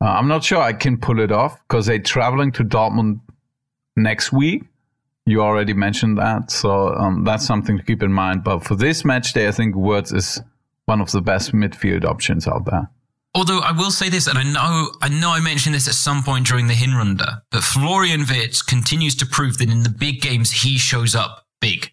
[0.00, 3.20] Uh, I'm not sure I can pull it off because they're traveling to Dortmund
[3.96, 4.64] next week.
[5.26, 8.44] You already mentioned that, so um, that's something to keep in mind.
[8.44, 10.40] But for this match day, I think Wirtz is
[10.84, 12.90] one of the best midfield options out there.
[13.36, 16.22] Although I will say this, and I know I know I mentioned this at some
[16.22, 20.52] point during the Hinrunde, but Florian Wirtz continues to prove that in the big games
[20.52, 21.90] he shows up big.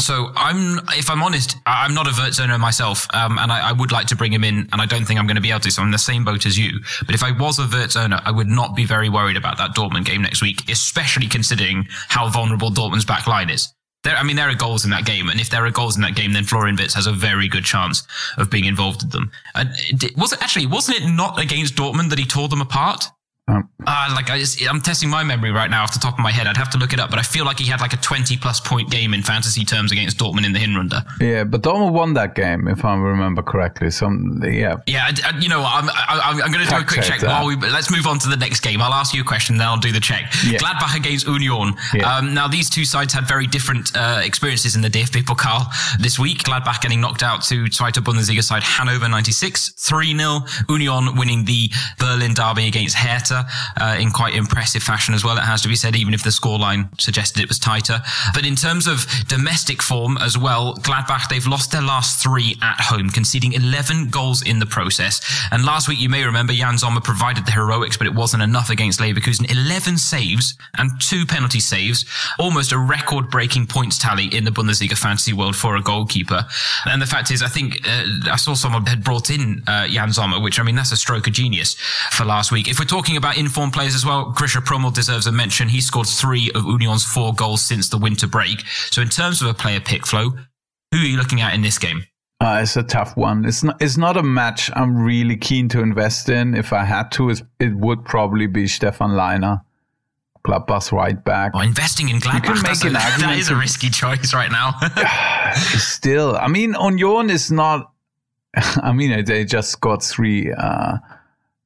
[0.00, 3.72] So I'm, if I'm honest, I'm not a Wirtz owner myself, um, and I, I,
[3.72, 5.60] would like to bring him in, and I don't think I'm going to be able
[5.60, 5.70] to.
[5.70, 6.80] So I'm in the same boat as you.
[7.04, 9.74] But if I was a Wirtz owner, I would not be very worried about that
[9.74, 13.68] Dortmund game next week, especially considering how vulnerable Dortmund's back line is.
[14.04, 16.02] There, I mean, there are goals in that game, and if there are goals in
[16.02, 18.06] that game, then Florian Wirtz has a very good chance
[18.36, 19.32] of being involved in them.
[19.54, 19.70] And
[20.16, 23.06] was it actually wasn't it not against Dortmund that he tore them apart?
[23.48, 26.18] Um, uh, like I just, I'm testing my memory right now off the top of
[26.18, 26.46] my head.
[26.46, 28.36] I'd have to look it up, but I feel like he had like a 20
[28.36, 31.02] plus point game in fantasy terms against Dortmund in the Hinrunde.
[31.20, 33.90] Yeah, but Dortmund won that game if I remember correctly.
[33.90, 34.10] So
[34.42, 35.10] yeah, yeah.
[35.40, 37.20] You know, I'm I'm, I'm going to do a quick check.
[37.20, 38.82] check while we let's move on to the next game.
[38.82, 40.30] I'll ask you a question, then I'll do the check.
[40.44, 40.58] Yeah.
[40.58, 41.74] Gladbach against Union.
[41.94, 42.16] Yeah.
[42.16, 45.66] Um, now these two sides had very different uh, experiences in the DFB Pokal
[45.98, 46.42] this week.
[46.42, 50.40] Gladbach getting knocked out to Zweite Bundesliga side Hanover 96 3 0.
[50.68, 53.37] Union winning the Berlin derby against Hertha
[53.76, 55.36] uh, in quite impressive fashion as well.
[55.36, 58.00] It has to be said, even if the scoreline suggested it was tighter.
[58.34, 62.80] But in terms of domestic form as well, Gladbach, they've lost their last three at
[62.80, 65.20] home, conceding 11 goals in the process.
[65.50, 68.70] And last week, you may remember, Yann Sommer provided the heroics, but it wasn't enough
[68.70, 69.50] against Leverkusen.
[69.50, 72.04] 11 saves and two penalty saves,
[72.38, 76.44] almost a record breaking points tally in the Bundesliga fantasy world for a goalkeeper.
[76.86, 80.12] And the fact is, I think uh, I saw someone had brought in uh, Yann
[80.12, 81.74] Sommer, which I mean, that's a stroke of genius
[82.10, 82.68] for last week.
[82.68, 85.68] If we're talking about informed players as well, Grischa Prömel deserves a mention.
[85.68, 88.60] He scored three of Union's four goals since the winter break.
[88.90, 90.30] So in terms of a player pick Flo,
[90.90, 92.04] who are you looking at in this game?
[92.40, 93.44] Uh, it's a tough one.
[93.44, 93.82] It's not.
[93.82, 96.54] It's not a match I'm really keen to invest in.
[96.54, 99.60] If I had to, it would probably be Stefan Lainer,
[100.44, 101.50] Gladbach's right back.
[101.54, 104.72] Oh, investing in Gladbach, that's a, that is a risky choice right now.
[105.56, 107.90] Still, I mean, Union is not.
[108.54, 110.98] I mean, they just got three uh,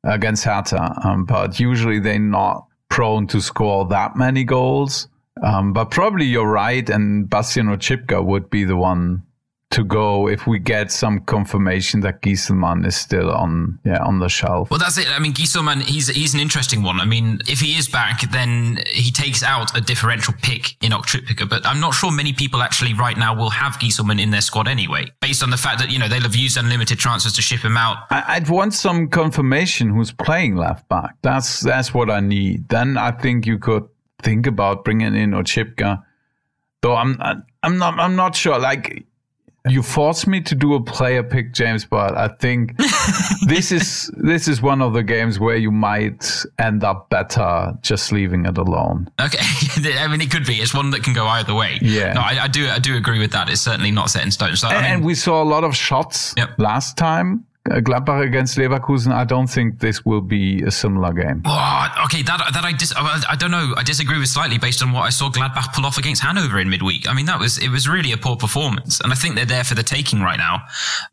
[0.05, 5.09] against Hertha, um, but usually they're not prone to score that many goals.
[5.43, 9.23] Um, but probably you're right, and Bastian Oczipka would be the one
[9.73, 14.29] to go if we get some confirmation that Gieselmann is still on yeah on the
[14.29, 14.71] shelf.
[14.71, 15.09] Well, that's it.
[15.09, 17.01] I mean, Gieselmann he's he's an interesting one.
[17.01, 21.49] I mean, if he is back, then he takes out a differential pick in Oczipka,
[21.49, 24.69] but I'm not sure many people actually right now will have Gieselmann in their squad
[24.69, 27.61] anyway, based on the fact that you know they'll have used unlimited transfers to ship
[27.61, 27.97] him out.
[28.11, 31.17] I, would want some confirmation who's playing left back.
[31.23, 32.69] That's that's what I need.
[32.69, 33.89] Then I think you could
[34.23, 36.03] think about bringing in Oczipka.
[36.83, 37.19] Though I'm
[37.63, 38.59] I'm not I'm not sure.
[38.59, 39.07] Like
[39.69, 42.77] you forced me to do a player pick, James, but I think
[43.47, 48.11] this is this is one of the games where you might end up better just
[48.11, 49.09] leaving it alone.
[49.21, 49.39] Okay,
[49.99, 50.55] I mean it could be.
[50.57, 51.79] It's one that can go either way.
[51.81, 53.49] Yeah, no, I, I do I do agree with that.
[53.49, 54.57] It's certainly not set in stone.
[54.57, 56.51] So and, I mean, and we saw a lot of shots yep.
[56.59, 61.43] last time Gladbach against Leverkusen, I don't think this will be a similar game.
[61.45, 63.73] Oh, okay, that that I dis- I don't know.
[63.77, 66.69] I disagree with slightly based on what I saw Gladbach pull off against Hanover in
[66.69, 67.09] midweek.
[67.09, 69.63] I mean, that was it was really a poor performance, and I think they're there
[69.63, 70.63] for the taking right now.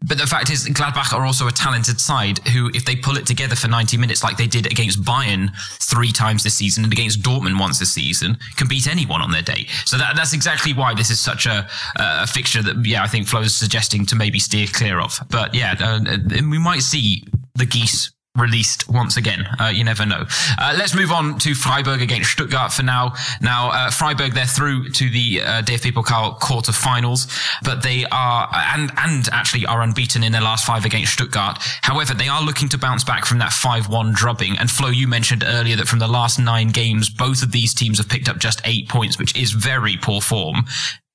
[0.02, 3.28] But the fact is, Gladbach are also a talented side who, if they pull it
[3.28, 7.22] together for 90 minutes like they did against Bayern three times this season and against
[7.22, 9.68] Dortmund once this season, can beat anyone on their day.
[9.86, 13.28] So that, that's exactly why this is such a, a fixture that yeah, I think
[13.28, 15.20] Flo is suggesting to maybe steer clear of.
[15.30, 15.76] But yeah.
[15.80, 17.24] Uh, we might see
[17.56, 19.46] the geese released once again.
[19.60, 20.26] Uh, you never know.
[20.58, 23.14] Uh, let's move on to Freiburg against Stuttgart for now.
[23.42, 27.28] Now, uh, Freiburg, they're through to the uh, DFB Pokal quarterfinals,
[27.64, 31.58] but they are, and, and actually are unbeaten in their last five against Stuttgart.
[31.82, 34.58] However, they are looking to bounce back from that 5-1 drubbing.
[34.58, 37.98] And Flo, you mentioned earlier that from the last nine games, both of these teams
[37.98, 40.66] have picked up just eight points, which is very poor form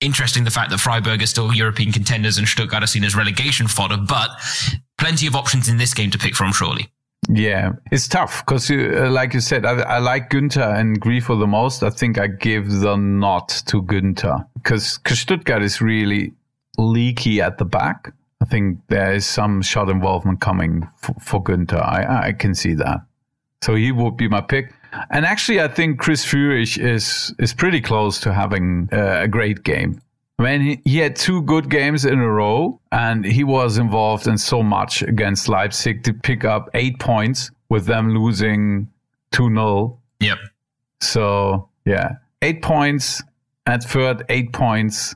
[0.05, 3.69] interesting the fact that Freiburg are still European contenders and Stuttgart are seen as relegation
[3.69, 4.31] fodder, but
[4.99, 6.89] plenty of options in this game to pick from, surely.
[7.29, 11.47] Yeah, it's tough because, uh, like you said, I, I, like Günter and Grifo the
[11.47, 11.83] most.
[11.83, 16.35] I think I give the nod to Günter because Stuttgart is really
[16.77, 18.13] leaky at the back.
[18.43, 21.81] I think there is some shot involvement coming for, for Günter.
[21.81, 23.01] I, I can see that.
[23.63, 24.75] So he would be my pick.
[25.11, 29.65] And actually, I think Chris Führich is is pretty close to having uh, a great
[29.65, 30.01] game.
[30.39, 34.27] I mean, he, he had two good games in a row, and he was involved
[34.27, 38.89] in so much against Leipzig to pick up eight points with them losing
[39.33, 39.99] 2 0.
[40.21, 40.39] Yep.
[41.01, 43.23] So, yeah, eight points
[43.67, 45.15] at third, eight points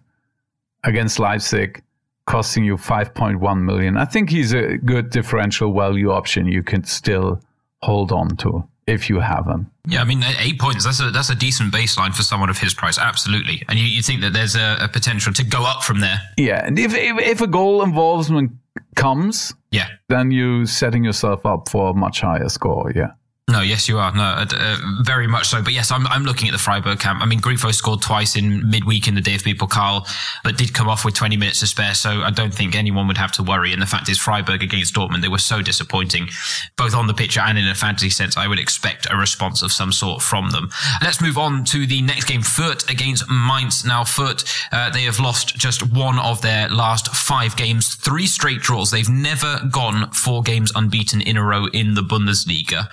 [0.85, 1.83] against Leipzig,
[2.27, 3.97] costing you 5.1 million.
[3.97, 7.41] I think he's a good differential value option you can still
[7.83, 9.70] hold on to if you have him.
[9.87, 12.74] Yeah, I mean, eight points, that's a, that's a decent baseline for someone of his
[12.74, 12.98] price.
[12.98, 13.62] Absolutely.
[13.68, 16.20] And you, you think that there's a, a, potential to go up from there.
[16.37, 16.64] Yeah.
[16.64, 18.53] And if, if, if a goal involvement
[18.96, 22.90] comes, yeah, then you're setting yourself up for a much higher score.
[22.94, 23.12] Yeah.
[23.49, 24.13] No, yes, you are.
[24.13, 25.63] No, uh, uh, very much so.
[25.63, 27.23] But yes, I'm, I'm looking at the Freiburg camp.
[27.23, 30.07] I mean, Grifo scored twice in midweek in the DFB Pokal,
[30.45, 31.95] but did come off with 20 minutes to spare.
[31.95, 33.73] So I don't think anyone would have to worry.
[33.73, 36.29] And the fact is, Freiburg against Dortmund, they were so disappointing,
[36.77, 38.37] both on the pitch and in a fantasy sense.
[38.37, 40.69] I would expect a response of some sort from them.
[41.01, 43.83] Let's move on to the next game, Fürth against Mainz.
[43.83, 48.61] Now, Fürth, uh, they have lost just one of their last five games, three straight
[48.61, 48.91] draws.
[48.91, 52.89] They've never gone four games unbeaten in a row in the Bundesliga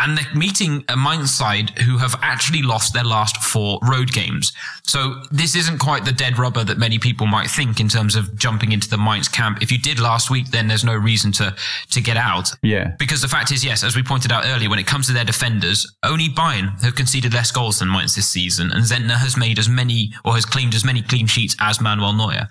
[0.00, 4.52] and they're meeting a Mainz side who have actually lost their last four road games.
[4.84, 8.36] So this isn't quite the dead rubber that many people might think in terms of
[8.36, 9.60] jumping into the Mainz camp.
[9.60, 11.54] If you did last week, then there's no reason to
[11.90, 12.50] to get out.
[12.62, 12.94] Yeah.
[12.98, 15.24] Because the fact is, yes, as we pointed out earlier, when it comes to their
[15.24, 19.58] defenders, only Bayern have conceded less goals than Mainz this season, and Zentner has made
[19.58, 22.48] as many or has claimed as many clean sheets as Manuel Neuer.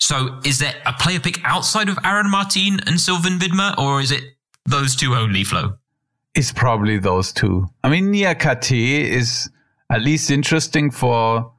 [0.00, 4.10] So is there a player pick outside of Aaron Martin and Sylvain Widmer, or is
[4.10, 4.22] it
[4.64, 5.78] those two only, Flo?
[6.38, 7.66] Is probably those two.
[7.82, 9.50] I mean, Niakhaté is
[9.90, 11.50] at least interesting for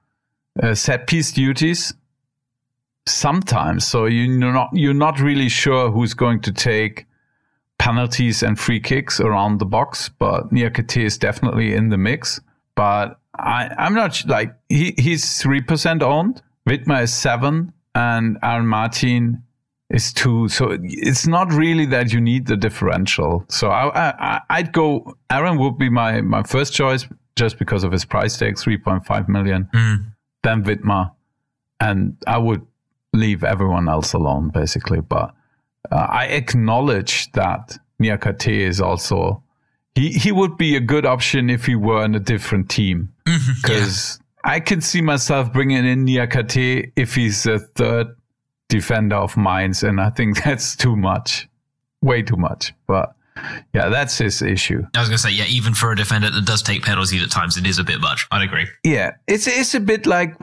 [0.64, 1.94] uh, set piece duties
[3.06, 3.86] sometimes.
[3.86, 7.08] So you're not you're not really sure who's going to take
[7.78, 12.40] penalties and free kicks around the box, but Niakhaté is definitely in the mix.
[12.76, 16.42] But I, I'm not like he, he's three percent owned.
[16.66, 19.44] Widmer is seven, and Aaron Martin
[19.90, 20.48] is two.
[20.50, 23.46] So it's not really that you need the differential.
[23.50, 25.16] So I, I would go.
[25.30, 29.06] Aaron would be my my first choice just because of his price tag, three point
[29.06, 29.70] five million.
[29.74, 30.12] Mm.
[30.44, 31.12] Then Widmer,
[31.80, 32.66] and I would
[33.14, 35.02] leave everyone else alone basically.
[35.02, 35.34] But
[35.92, 39.44] uh, I acknowledge that Niakhaté is also.
[39.96, 44.20] He, he would be a good option if he were in a different team because
[44.22, 44.48] mm-hmm.
[44.48, 44.54] yeah.
[44.54, 48.08] I could see myself bringing in Niakhaté if he's a third
[48.70, 51.48] defender of Mainz, and I think that's too much,
[52.02, 52.74] way too much.
[52.88, 53.14] But
[53.74, 54.84] yeah, that's his issue.
[54.96, 57.58] I was gonna say, yeah, even for a defender that does take penalties at times,
[57.58, 58.28] it is a bit much.
[58.32, 58.68] I'd agree.
[58.84, 60.36] Yeah, it's it's a bit like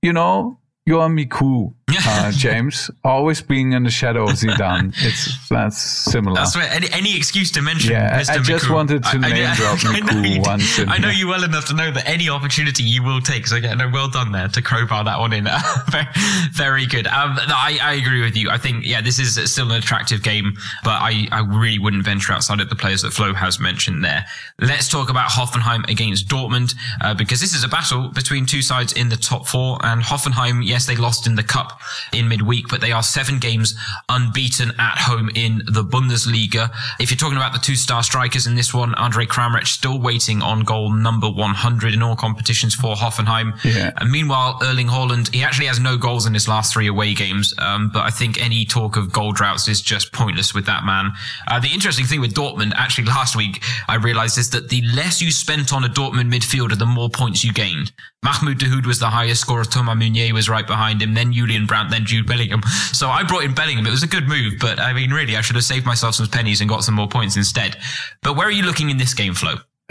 [0.00, 1.74] you know Johan Micoud,
[2.06, 4.94] uh, James, always being in the shadow of Zidane.
[4.98, 6.36] It's that's similar.
[6.36, 6.70] That's right.
[6.70, 7.92] Any, any excuse to mention.
[7.92, 8.30] Yeah, Mr.
[8.30, 10.78] I just wanted to I, name I, drop I, Micoud once.
[10.78, 13.46] I know you well enough to know that any opportunity you will take.
[13.46, 15.44] So yeah, no, well done there to crowbar that one in.
[15.90, 16.06] very,
[16.52, 17.06] very good.
[17.06, 18.50] Um, I, I agree with you.
[18.50, 22.32] I think yeah, this is still an attractive game, but I, I really wouldn't venture
[22.32, 24.24] outside of the players that Flo has mentioned there.
[24.60, 28.92] Let's talk about Hoffenheim against Dortmund uh, because this is a battle between two sides
[28.92, 31.80] in the top four, and Hoffenheim yes, they lost in the cup
[32.12, 33.74] in midweek, but they are seven games
[34.08, 36.70] unbeaten at home in the Bundesliga.
[37.00, 40.42] If you're talking about the two star strikers in this one, Andre Kramaric still waiting
[40.42, 43.62] on goal number 100 in all competitions for Hoffenheim.
[43.64, 43.92] Yeah.
[43.96, 47.54] And meanwhile, Erling Haaland, he actually has no goals in his last three away games.
[47.58, 51.12] Um, but I think any talk of goal droughts is just pointless with that man.
[51.48, 55.20] Uh, the interesting thing with Dortmund, actually last week, I realized is that the less
[55.20, 57.92] you spent on a Dortmund midfielder, the more points you gained.
[58.24, 59.64] Mahmoud Dahoud was the highest scorer.
[59.64, 61.14] Thomas Meunier was right behind him.
[61.14, 62.60] Then Julian Brandt, then Jude Bellingham.
[62.92, 63.86] So I brought in Bellingham.
[63.86, 66.26] It was a good move, but I mean, really, I should have saved myself some
[66.26, 67.78] pennies and got some more points instead.
[68.22, 69.54] But where are you looking in this game, Flo?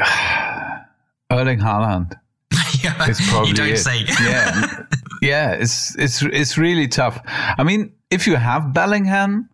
[1.31, 2.13] Erling Haaland.
[2.83, 3.77] yeah, it's probably you don't it.
[3.77, 4.05] say.
[4.21, 4.83] yeah,
[5.23, 7.19] yeah, it's it's it's really tough.
[7.25, 9.49] I mean, if you have Bellingham,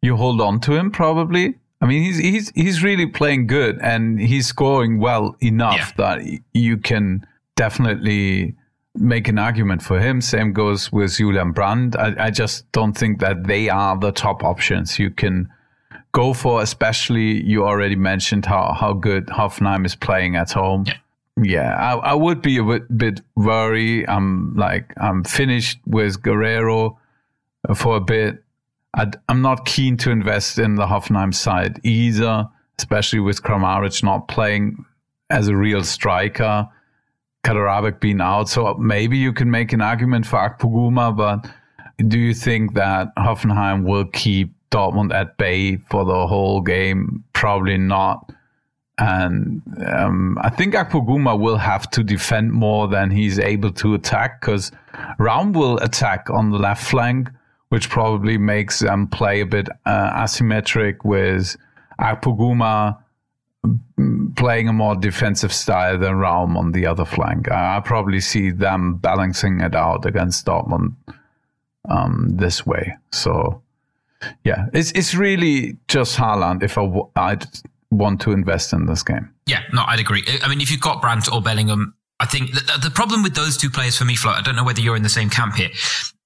[0.00, 1.56] you hold on to him probably.
[1.80, 6.14] I mean, he's he's he's really playing good and he's scoring well enough yeah.
[6.14, 8.54] that you can definitely
[8.94, 10.20] make an argument for him.
[10.20, 11.96] Same goes with Julian Brandt.
[11.96, 15.50] I, I just don't think that they are the top options you can
[16.12, 20.84] go for, especially you already mentioned how, how good Hoffenheim is playing at home.
[20.86, 20.94] Yeah.
[21.42, 24.06] Yeah, I, I would be a bit, bit worried.
[24.08, 26.96] I'm like, I'm finished with Guerreiro
[27.74, 28.44] for a bit.
[28.94, 34.28] i am not keen to invest in the Hoffenheim side either, especially with Kramaric not
[34.28, 34.84] playing
[35.28, 36.68] as a real striker.
[37.44, 38.48] Kaderabek being out.
[38.48, 41.48] So maybe you can make an argument for Akpoguma, but
[42.08, 47.22] do you think that Hoffenheim will keep Dortmund at bay for the whole game?
[47.32, 48.32] Probably not.
[48.96, 54.40] And um, I think Akpoguma will have to defend more than he's able to attack
[54.40, 54.72] because
[55.18, 57.28] Raum will attack on the left flank,
[57.68, 61.56] which probably makes them play a bit uh, asymmetric with
[62.00, 62.98] Akpoguma
[64.36, 67.50] playing a more defensive style than Raum on the other flank.
[67.50, 70.94] I, I probably see them balancing it out against Dortmund
[71.88, 72.96] um, this way.
[73.12, 73.62] So,
[74.44, 77.46] yeah, it's it's really just Haaland if I w- I'd
[77.90, 79.30] want to invest in this game.
[79.46, 80.24] Yeah, no, I'd agree.
[80.42, 83.56] I mean, if you've got Brandt or Bellingham, I think the, the problem with those
[83.56, 85.70] two players for me, Flo, I don't know whether you're in the same camp here.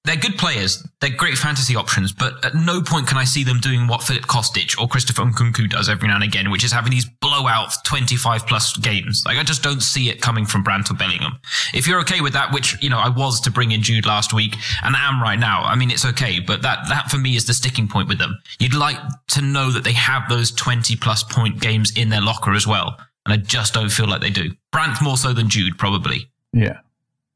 [0.05, 0.87] They're good players.
[1.01, 4.23] They're great fantasy options, but at no point can I see them doing what Filip
[4.23, 8.47] Kostic or Christopher Nkunku does every now and again, which is having these blowout 25
[8.47, 9.23] plus games.
[9.25, 11.39] Like I just don't see it coming from Brandt or Bellingham.
[11.73, 14.33] If you're okay with that, which, you know, I was to bring in Jude last
[14.33, 17.45] week and am right now, I mean, it's okay, but that, that for me is
[17.45, 18.39] the sticking point with them.
[18.59, 18.97] You'd like
[19.29, 22.97] to know that they have those 20 plus point games in their locker as well.
[23.25, 24.51] And I just don't feel like they do.
[24.71, 26.29] Brandt more so than Jude, probably.
[26.53, 26.79] Yeah.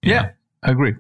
[0.01, 0.31] Yeah,
[0.63, 0.71] yeah.
[0.71, 0.95] agree.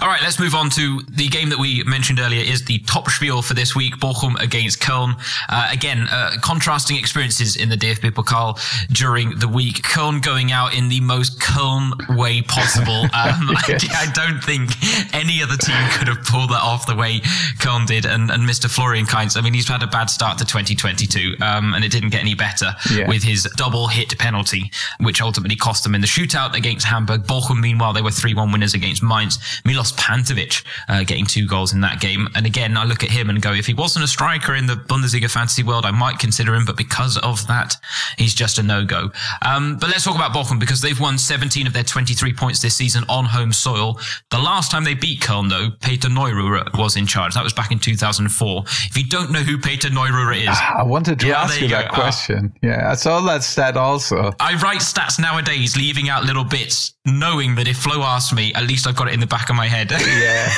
[0.00, 3.08] All right, let's move on to the game that we mentioned earlier is the top
[3.10, 5.18] spiel for this week, Bochum against Köln.
[5.48, 8.58] Uh, again, uh, contrasting experiences in the DFB Pokal
[8.88, 9.82] during the week.
[9.82, 13.06] Köln going out in the most Köln way possible.
[13.16, 13.88] Um, yes.
[13.90, 14.70] I, I, don't think
[15.14, 17.20] any other team could have pulled that off the way
[17.58, 18.04] Köln did.
[18.04, 18.68] And, and Mr.
[18.70, 22.10] Florian Kainz, I mean, he's had a bad start to 2022, um, and it didn't
[22.10, 23.08] get any better yeah.
[23.08, 24.70] with his double hit penalty,
[25.00, 27.22] which ultimately cost them in the shootout against Hamburg.
[27.22, 29.38] Bochum, meanwhile, they were 3-1 winners against Mainz.
[29.66, 32.28] Milos Pantovic uh, getting two goals in that game.
[32.34, 34.74] And again, I look at him and go, if he wasn't a striker in the
[34.74, 36.64] Bundesliga fantasy world, I might consider him.
[36.64, 37.76] But because of that,
[38.16, 39.10] he's just a no-go.
[39.42, 42.76] Um, but let's talk about Bochum because they've won 17 of their 23 points this
[42.76, 43.98] season on home soil.
[44.30, 47.34] The last time they beat Köln, though, Peter Neururer was in charge.
[47.34, 48.64] That was back in 2004.
[48.66, 51.68] If you don't know who Peter Neururer is, I wanted to yeah, ask you, you
[51.74, 52.52] that question.
[52.56, 54.32] Uh, yeah, I saw that stat also.
[54.40, 58.64] I write stats nowadays, leaving out little bits, knowing that if Flo asks me, at
[58.64, 59.90] least I've got it in the back of my head.
[60.18, 60.50] yeah.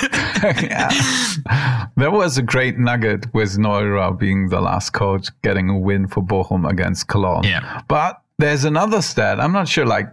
[1.50, 1.86] yeah.
[1.96, 6.22] There was a great nugget with Neururer being the last coach getting a win for
[6.22, 7.44] Bochum against Cologne.
[7.44, 7.82] Yeah.
[7.88, 9.38] But there's another stat.
[9.40, 9.86] I'm not sure.
[9.86, 10.08] Like,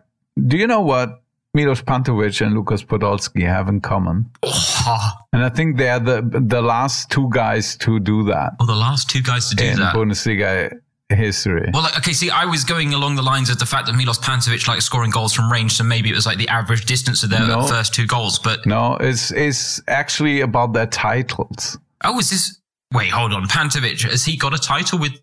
[0.47, 1.21] do you know what
[1.53, 4.29] Milos Pantovic and Lukas Podolski have in common?
[4.43, 5.11] Oh.
[5.31, 8.53] And I think they're the the last two guys to do that.
[8.59, 9.95] Oh, the last two guys to do in that.
[9.95, 10.77] Bundesliga
[11.09, 11.69] history.
[11.71, 14.17] Well, like, okay, see, I was going along the lines of the fact that Milos
[14.19, 17.29] Pantovic likes scoring goals from range, so maybe it was like the average distance of
[17.29, 18.39] their no, first two goals.
[18.39, 21.77] But no, it's it's actually about their titles.
[22.03, 22.59] Oh, is this?
[22.93, 23.47] Wait, hold on.
[23.47, 25.13] Pantovic has he got a title with?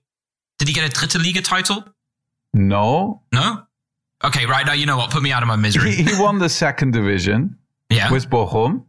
[0.58, 1.84] Did he get a Dritte Liga title?
[2.54, 3.22] No.
[3.32, 3.62] No.
[4.24, 5.10] Okay, right now you know what?
[5.10, 5.92] Put me out of my misery.
[5.92, 7.56] He, he won the second division.
[7.90, 8.10] yeah.
[8.10, 8.84] With Bochum.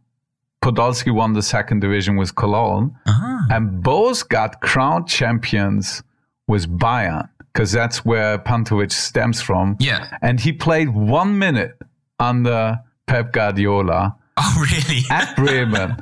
[0.62, 3.54] Podolski won the second division with Cologne, uh-huh.
[3.54, 6.02] and both got crowned champions
[6.46, 9.76] was Bayern because that's where Pantovic stems from.
[9.78, 10.18] Yeah.
[10.22, 11.78] And he played one minute
[12.18, 14.16] under Pep Guardiola.
[14.36, 15.02] Oh, really?
[15.12, 15.96] at Bremen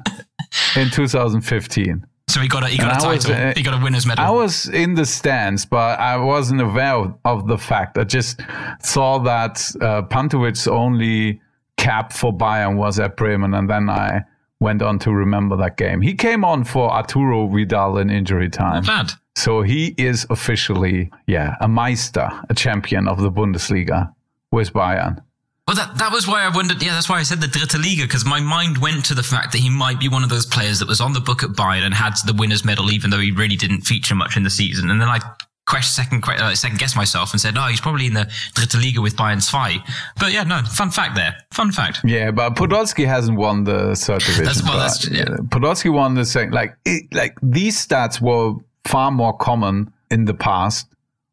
[0.75, 2.07] in 2015.
[2.29, 3.31] So he got a he got and a title.
[3.35, 4.25] Was, uh, he got a winner's medal.
[4.25, 7.99] I was in the stands, but I wasn't aware of, of the fact.
[7.99, 8.41] I just
[8.81, 11.43] saw that uh, Pantovic's only
[11.77, 14.23] cap for Bayern was at Bremen, and then I
[14.63, 16.01] went on to remember that game.
[16.01, 18.85] He came on for Arturo Vidal in injury time.
[18.85, 19.13] Not bad.
[19.35, 24.15] So he is officially, yeah, a Meister, a champion of the Bundesliga
[24.51, 25.23] with Bayern.
[25.67, 26.83] Well, that, that was why I wondered.
[26.83, 29.53] Yeah, that's why I said the Dritte Liga, because my mind went to the fact
[29.53, 31.83] that he might be one of those players that was on the book at Bayern
[31.83, 34.91] and had the winner's medal, even though he really didn't feature much in the season.
[34.91, 35.21] And then I
[35.67, 39.01] question, second, uh, second guess myself and said, oh, he's probably in the Dritte Liga
[39.01, 39.81] with Bayern 2.
[40.19, 41.37] But yeah, no, fun fact there.
[41.53, 42.01] Fun fact.
[42.05, 44.45] Yeah, but Podolski hasn't won the third division.
[44.45, 45.25] That's, well, that's, yeah.
[45.25, 46.53] Podolski won the second.
[46.53, 48.55] Like, it, like these stats were
[48.85, 50.87] far more common in the past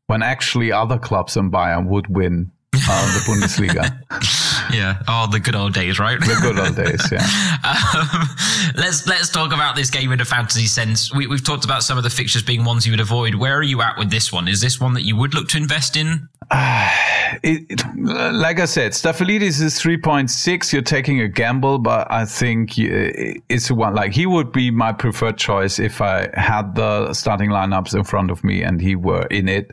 [0.08, 4.46] when actually other clubs in Bayern would win uh, the Bundesliga.
[4.72, 6.20] yeah, oh, the good old days, right?
[6.20, 7.20] The good old days, yeah.
[7.64, 8.30] um,
[8.76, 11.14] let's let's talk about this game in a fantasy sense.
[11.14, 13.36] We, have talked about some of the fixtures being ones you would avoid.
[13.36, 14.48] Where are you at with this one?
[14.48, 16.30] Is this one that you would look to invest in?
[16.52, 16.90] Uh,
[17.44, 20.72] it, it, like I said, Stafylidis is three point six.
[20.74, 23.96] You're taking a gamble, but I think it's one.
[23.96, 28.32] Like he would be my preferred choice if I had the starting lineups in front
[28.32, 29.72] of me and he were in it.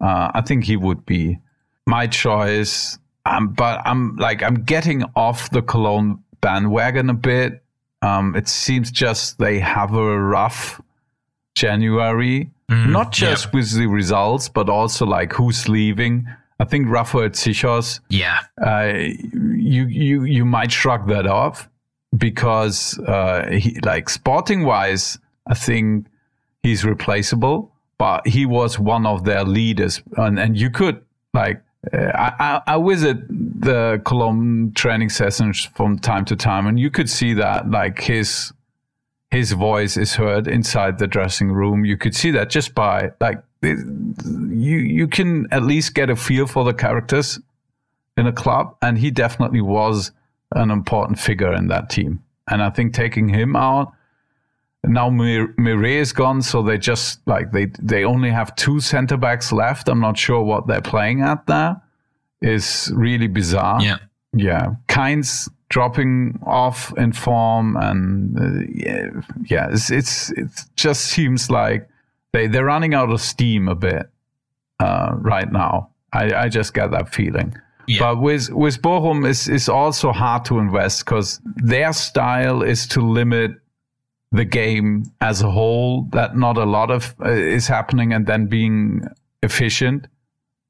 [0.00, 1.38] Uh, I think he would be
[1.86, 2.98] my choice.
[3.24, 7.62] Um, but I'm like I'm getting off the Cologne bandwagon a bit.
[8.02, 10.80] Um, it seems just they have a rough
[11.54, 13.54] January, mm, not just yep.
[13.54, 16.26] with the results, but also like who's leaving.
[16.58, 18.00] I think Rafael Czichos.
[18.08, 18.92] yeah, uh,
[19.32, 21.68] you you you might shrug that off
[22.16, 26.06] because uh, he like sporting wise, I think
[26.62, 27.70] he's replaceable.
[27.98, 31.04] But he was one of their leaders, and and you could
[31.34, 36.90] like uh, I, I, visit the Cologne training sessions from time to time, and you
[36.90, 38.52] could see that like his
[39.32, 41.84] his voice is heard inside the dressing room.
[41.84, 46.46] You could see that just by like you you can at least get a feel
[46.46, 47.40] for the characters
[48.16, 50.12] in a club, and he definitely was
[50.52, 52.22] an important figure in that team.
[52.48, 53.92] And I think taking him out
[54.84, 59.52] now Meré is gone, so they just like they they only have two center backs
[59.52, 59.88] left.
[59.88, 61.80] I'm not sure what they're playing at there.
[62.40, 63.80] Is really bizarre.
[63.80, 63.98] Yeah,
[64.32, 64.74] yeah.
[64.88, 69.06] Kainz dropping off in form, and uh, yeah,
[69.44, 71.88] yeah, it's it's it just seems like
[72.32, 74.10] they they're running out of steam a bit
[74.80, 75.90] uh, right now.
[76.12, 77.54] I I just get that feeling.
[77.86, 78.00] Yeah.
[78.00, 83.00] But with with Bochum, it's, it's also hard to invest because their style is to
[83.00, 83.61] limit
[84.32, 88.46] the game as a whole that not a lot of uh, is happening and then
[88.46, 89.06] being
[89.42, 90.06] efficient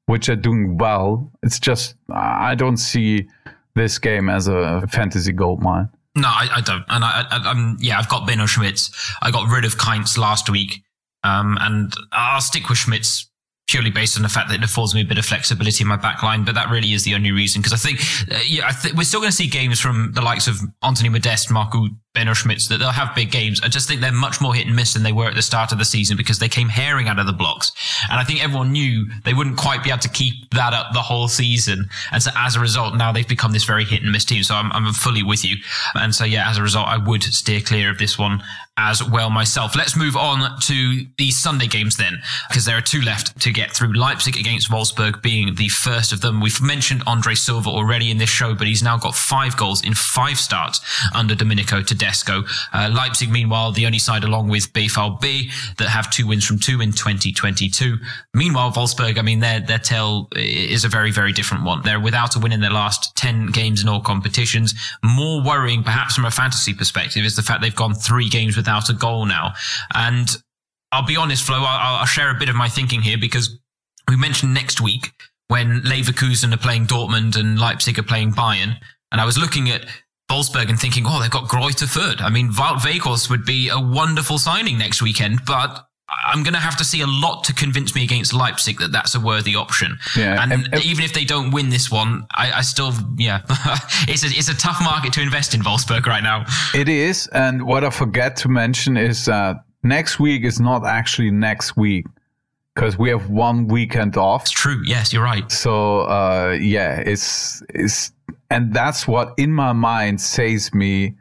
[0.05, 1.31] which are doing well.
[1.41, 3.27] It's just i don't see
[3.75, 5.89] this game as a fantasy gold mine.
[6.15, 6.83] No i, I don't.
[6.89, 8.91] And i, am yeah i've got benno schmitz
[9.21, 10.83] i got rid of Kainz last week.
[11.23, 13.29] Um, and i'll stick with schmitz
[13.67, 15.97] purely based on the fact that it affords me a bit of flexibility in my
[15.97, 16.45] backline.
[16.45, 17.99] But that really is the only reason because I think,
[18.31, 21.51] uh, yeah, I we're still going to see games from the likes of Anthony Modeste,
[21.51, 23.59] Marco Benno that they'll have big games.
[23.63, 25.71] I just think they're much more hit and miss than they were at the start
[25.71, 27.71] of the season because they came herring out of the blocks.
[28.09, 31.01] And I think everyone knew they wouldn't quite be able to keep that up the
[31.01, 31.89] whole season.
[32.11, 34.43] And so as a result, now they've become this very hit and miss team.
[34.43, 35.55] So I'm, I'm fully with you.
[35.95, 38.43] And so, yeah, as a result, I would steer clear of this one
[38.77, 39.75] as well myself.
[39.75, 43.71] Let's move on to the Sunday games then, because there are two left to get
[43.71, 43.93] through.
[43.93, 46.41] Leipzig against Wolfsburg being the first of them.
[46.41, 49.93] We've mentioned Andre Silva already in this show, but he's now got five goals in
[49.93, 50.81] five starts
[51.13, 52.43] under Domenico Tedesco.
[52.73, 54.87] Uh, Leipzig, meanwhile, the only side along with B
[55.77, 57.97] that have two wins from two in 2022.
[58.33, 61.81] Meanwhile, Wolfsburg, I mean, their, their tale is a very, very different one.
[61.83, 64.73] They're without a win in their last 10 games in all competitions.
[65.03, 68.89] More worrying, perhaps from a fantasy perspective, is the fact they've gone three games without
[68.89, 69.53] a goal now.
[69.93, 70.29] And
[70.91, 73.59] I'll be honest, Flo, I'll, I'll share a bit of my thinking here because
[74.07, 75.11] we mentioned next week
[75.49, 78.77] when Leverkusen are playing Dortmund and Leipzig are playing Bayern.
[79.11, 79.85] And I was looking at
[80.31, 82.21] Wolfsburg and thinking, oh, they've got Greuther Fürth.
[82.21, 85.85] I mean, Wout would be a wonderful signing next weekend, but
[86.25, 89.15] I'm going to have to see a lot to convince me against Leipzig that that's
[89.15, 89.97] a worthy option.
[90.15, 93.41] Yeah, and, and, and even if they don't win this one, I, I still, yeah,
[94.07, 96.45] it's a it's a tough market to invest in Wolfsburg right now.
[96.73, 101.31] It is, and what I forget to mention is that next week is not actually
[101.31, 102.05] next week
[102.73, 104.43] because we have one weekend off.
[104.43, 104.81] It's true.
[104.85, 105.51] Yes, you're right.
[105.51, 108.11] So uh, yeah, it's it's
[108.49, 111.15] and that's what in my mind says me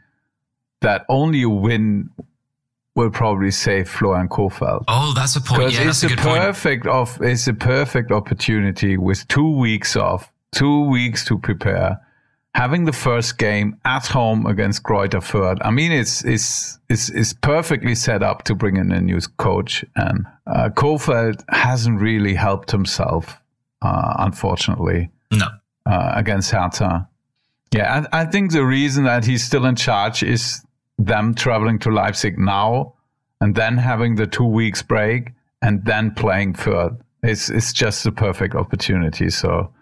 [0.80, 2.10] that only a win
[2.94, 4.84] will probably save Florian Kohfeldt.
[4.88, 5.72] Oh, that's a point.
[5.72, 6.94] Yeah, it's a, a perfect point.
[6.94, 12.00] of it's a perfect opportunity with two weeks off, two weeks to prepare.
[12.54, 15.56] Having the first game at home against Greuther Fürth.
[15.62, 19.86] I mean, it's it's it's, it's perfectly set up to bring in a new coach,
[19.96, 23.40] and uh, Kohfeldt hasn't really helped himself,
[23.80, 25.10] uh, unfortunately.
[25.30, 25.46] No,
[25.86, 27.08] uh, against Hertha.
[27.74, 30.62] Yeah, I, I think the reason that he's still in charge is
[31.06, 32.94] them traveling to Leipzig now
[33.40, 36.98] and then having the two weeks break and then playing Fürth.
[37.22, 39.30] It's it's just the perfect opportunity.
[39.30, 39.72] So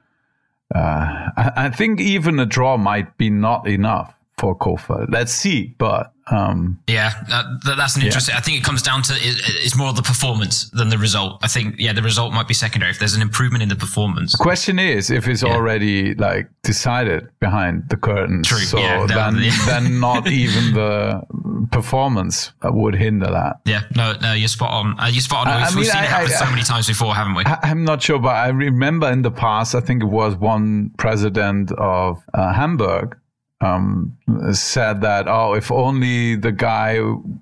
[0.75, 5.07] uh, I, I, think even a draw might be not enough for Kofa.
[5.11, 8.33] Let's see, but um, yeah, that, that's an interesting.
[8.33, 8.39] Yeah.
[8.39, 11.41] I think it comes down to it, it's more the performance than the result.
[11.43, 14.33] I think yeah, the result might be secondary if there's an improvement in the performance.
[14.33, 15.53] The question is if it's yeah.
[15.55, 18.49] already like decided behind the curtains.
[18.49, 18.59] True.
[18.59, 21.23] So yeah, then, then not even the
[21.71, 23.61] performance would hinder that.
[23.67, 24.99] Yeah, no, no, you're spot on.
[24.99, 25.57] Uh, you're spot on.
[25.57, 27.45] We've, I mean, we've seen I, it happen I, so many times before, haven't we?
[27.45, 30.93] I, am not sure, but I remember in the past, I think it was one
[30.97, 33.20] president of uh, Hamburg
[33.61, 34.17] um,
[34.53, 36.99] said that oh, if only the guy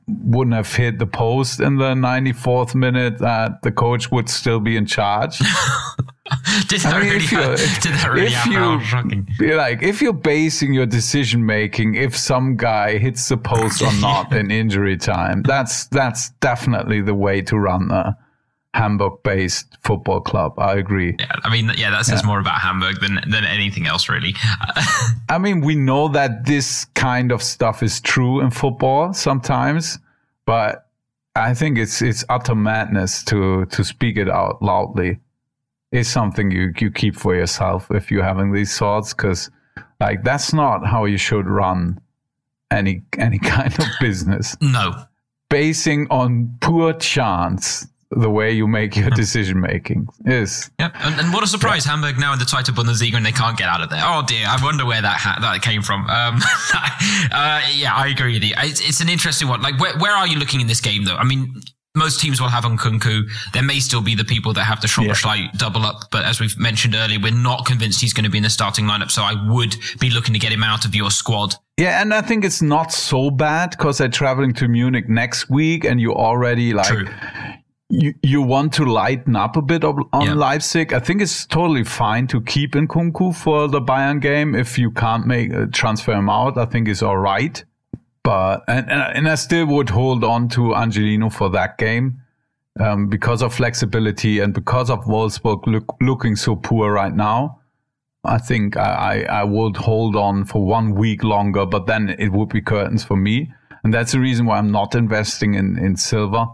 [0.06, 4.76] wouldn't have hit the post in the 94th minute, that the coach would still be
[4.76, 5.38] in charge.
[6.68, 10.72] did that I mean, really, if did that really if you, like if you're basing
[10.72, 15.86] your decision making if some guy hits the post or not in injury time, that's
[15.86, 18.16] that's definitely the way to run a
[18.74, 20.58] Hamburg-based football club.
[20.58, 21.16] I agree.
[21.18, 22.26] Yeah, I mean, yeah, that says yeah.
[22.26, 24.34] more about Hamburg than than anything else, really.
[25.28, 29.98] I mean, we know that this kind of stuff is true in football sometimes,
[30.44, 30.86] but
[31.34, 35.18] I think it's it's utter madness to to speak it out loudly.
[35.90, 39.50] It's something you you keep for yourself if you're having these thoughts, because
[39.98, 42.00] like that's not how you should run
[42.70, 44.56] any any kind of business.
[44.60, 45.04] No,
[45.48, 50.70] basing on poor chance the way you make your decision making is.
[50.78, 51.84] Yeah, and, and, what a surprise!
[51.84, 51.92] Yeah.
[51.92, 54.02] Hamburg now in the title Bundesliga and they can't get out of there.
[54.02, 56.08] Oh dear, I wonder where that ha- that came from.
[56.08, 56.36] Um,
[57.32, 58.54] uh, yeah, I agree with you.
[58.58, 59.60] It's, it's, an interesting one.
[59.60, 61.16] Like, where, where are you looking in this game though?
[61.16, 61.60] I mean,
[61.94, 63.28] most teams will have Nkunku.
[63.52, 65.50] There may still be the people that have the Szoboszlai yeah.
[65.56, 68.44] double up, but as we've mentioned earlier, we're not convinced he's going to be in
[68.44, 69.10] the starting lineup.
[69.10, 71.54] So I would be looking to get him out of your squad.
[71.76, 75.84] Yeah, and I think it's not so bad because they're traveling to Munich next week,
[75.84, 77.06] and you already like True.
[77.90, 80.34] You you want to lighten up a bit on yeah.
[80.34, 80.92] Leipzig.
[80.92, 84.90] I think it's totally fine to keep in Nkunku for the Bayern game if you
[84.90, 86.58] can't make uh, transfer him out.
[86.58, 87.64] I think it's all right.
[88.22, 92.20] But and, and I still would hold on to Angelino for that game
[92.78, 97.60] um, because of flexibility and because of Wolfsburg look, looking so poor right now.
[98.24, 102.32] I think I, I, I would hold on for one week longer, but then it
[102.32, 103.50] would be curtains for me.
[103.82, 106.48] And that's the reason why I'm not investing in, in Silva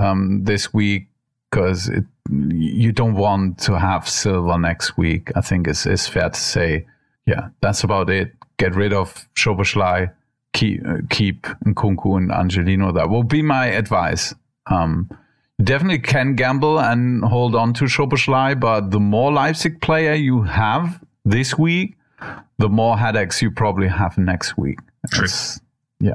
[0.00, 1.08] um, this week
[1.50, 1.90] because
[2.30, 5.30] you don't want to have Silva next week.
[5.34, 6.86] I think it's, it's fair to say.
[7.26, 8.32] Yeah, that's about it.
[8.56, 10.10] Get rid of Szoboszlai
[10.52, 12.92] keep uh, keep Nkunku and Angelino.
[12.92, 14.34] That will be my advice.
[14.66, 15.08] Um,
[15.62, 21.00] definitely can gamble and hold on to Szoboszlai, but the more Leipzig player you have
[21.24, 21.96] this week,
[22.58, 24.78] the more headaches you probably have next week.
[25.10, 25.26] True.
[26.00, 26.14] yeah.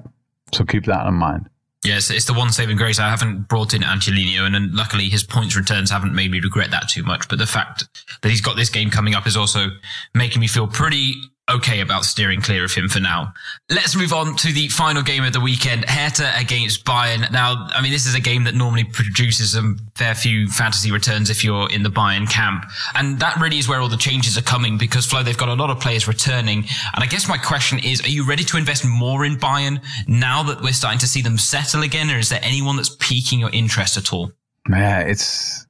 [0.54, 1.50] So keep that in mind.
[1.86, 3.00] Yes, it's the one saving grace.
[3.00, 6.72] I haven't brought in Angelino, and, and luckily his points returns haven't made me regret
[6.72, 7.28] that too much.
[7.30, 7.86] But the fact
[8.22, 9.68] that he's got this game coming up is also
[10.14, 11.14] making me feel pretty
[11.50, 13.34] okay about steering clear of him for now.
[13.70, 17.32] Let's move on to the final game of the weekend, Hertha against Bayern.
[17.32, 21.30] Now, I mean, this is a game that normally produces a fair few fantasy returns
[21.30, 22.66] if you're in the Bayern camp.
[22.96, 25.54] And that really is where all the changes are coming because Flo, they've got a
[25.54, 26.60] lot of players returning.
[26.96, 30.42] And I guess my question is, are you ready to invest more in Bayern now
[30.44, 32.10] that we're starting to see them settle again?
[32.10, 34.32] Or is there anyone that's piquing your interest at all?
[34.70, 35.65] Yeah, it's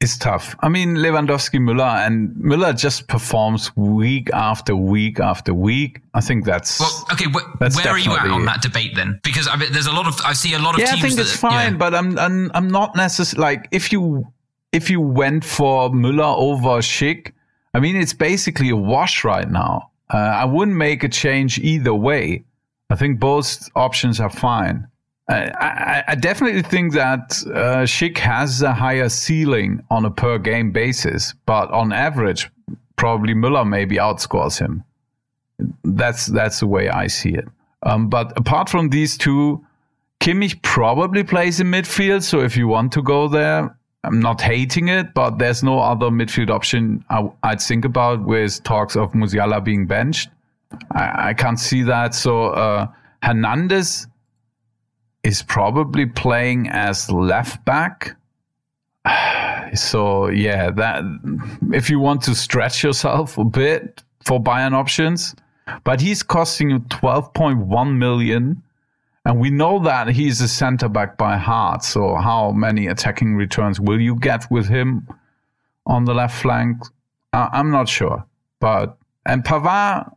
[0.00, 0.54] it's tough.
[0.60, 6.00] I mean, Lewandowski, Müller, and Müller just performs week after week after week.
[6.12, 7.06] I think that's well.
[7.12, 9.20] Okay, wh- that's where are you at on that debate then?
[9.22, 10.92] Because I mean, there's a lot of I see a lot of yeah.
[10.92, 11.78] I think that, it's fine, yeah.
[11.78, 14.26] but I'm I'm I'm not necessarily like if you
[14.72, 17.32] if you went for Müller over Schick,
[17.72, 19.90] I mean, it's basically a wash right now.
[20.12, 22.44] Uh, I wouldn't make a change either way.
[22.90, 24.86] I think both options are fine.
[25.28, 30.70] I, I, definitely think that uh, Schick has a higher ceiling on a per game
[30.70, 32.48] basis, but on average,
[32.94, 34.84] probably Müller maybe outscores him.
[35.82, 37.48] That's that's the way I see it.
[37.82, 39.64] Um, but apart from these two,
[40.20, 42.22] Kimmich probably plays in midfield.
[42.22, 46.06] So if you want to go there, I'm not hating it, but there's no other
[46.06, 50.30] midfield option I, would think about with talks of Musiala being benched.
[50.92, 52.14] I, I can't see that.
[52.14, 52.86] So uh,
[53.22, 54.06] Hernandez
[55.26, 58.16] is probably playing as left back.
[59.74, 61.02] So yeah, that
[61.72, 65.34] if you want to stretch yourself a bit for Bayern options,
[65.82, 68.62] but he's costing you 12.1 million.
[69.24, 71.82] And we know that he's a center back by heart.
[71.82, 75.08] So how many attacking returns will you get with him
[75.84, 76.78] on the left flank?
[77.32, 78.24] I'm not sure.
[78.60, 78.96] But
[79.26, 80.12] and Pavard,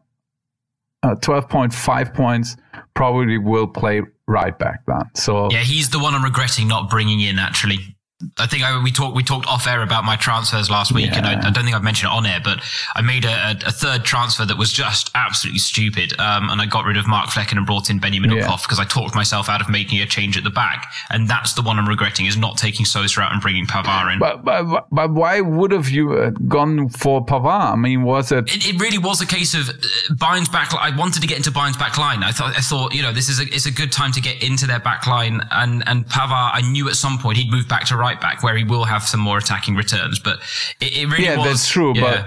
[1.01, 2.55] uh, 12.5 points,
[2.93, 5.01] probably will play right back then.
[5.15, 7.97] So yeah, he's the one I'm regretting not bringing in actually.
[8.37, 11.19] I think I, we talked we talked off air about my transfers last week, yeah.
[11.19, 12.59] and I, I, don't think I've mentioned it on air, but
[12.93, 16.83] I made a, a third transfer that was just absolutely stupid, um, and I got
[16.83, 18.57] rid of Mark Flekken and brought in Benjamin yeah.
[18.61, 21.61] because I talked myself out of making a change at the back, and that's the
[21.61, 24.19] one I'm regretting is not taking Sosa out and bringing Pavard in.
[24.19, 27.71] But but, but why would have you uh, gone for Pavard?
[27.71, 28.53] I mean, was it?
[28.53, 29.73] It, it really was a case of uh,
[30.15, 30.73] Bayern's back.
[30.73, 32.23] I wanted to get into Bayern's back line.
[32.23, 34.43] I thought I thought you know this is a it's a good time to get
[34.43, 37.85] into their back line, and and Pavard I knew at some point he'd move back
[37.85, 40.19] to right right back where he will have some more attacking returns.
[40.19, 40.39] But
[40.79, 41.45] it, it really yeah, was.
[41.45, 41.93] that's true.
[41.95, 42.19] Yeah, but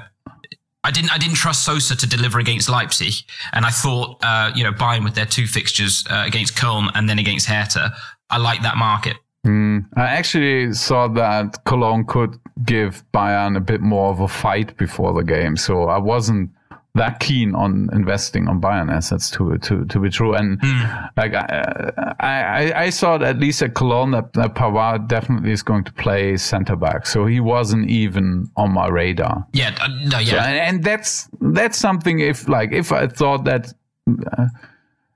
[0.84, 3.14] I didn't I didn't trust Sosa to deliver against Leipzig,
[3.52, 7.08] and I thought uh, you know Bayern with their two fixtures uh, against Köln and
[7.08, 7.92] then against Hertha,
[8.30, 9.16] I like that market.
[9.46, 14.76] Mm, I actually saw that Cologne could give Bayern a bit more of a fight
[14.76, 16.50] before the game, so I wasn't
[16.94, 20.34] that keen on investing on Bayern assets to to to be true.
[20.34, 21.10] And mm.
[21.16, 25.84] like I, I I saw at least at Cologne that, that Pavard definitely is going
[25.84, 29.46] to play center back, so he wasn't even on my radar.
[29.52, 32.20] Yeah, uh, no, yeah, so, and, and, that's that's something.
[32.20, 33.72] If like if I thought that.
[34.08, 34.48] Uh,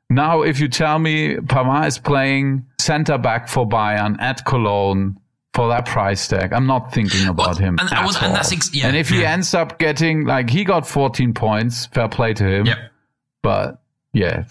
[0.08, 5.18] now, if you tell me Pavard is playing center back for Bayern at Cologne,
[5.56, 6.52] for that price tag.
[6.52, 7.78] I'm not thinking about well, him.
[7.80, 8.24] And, at was, all.
[8.24, 9.16] and, ex- yeah, and if yeah.
[9.16, 12.66] he ends up getting like he got 14 points, fair play to him.
[12.66, 12.78] Yep.
[13.42, 13.80] But
[14.12, 14.44] yeah,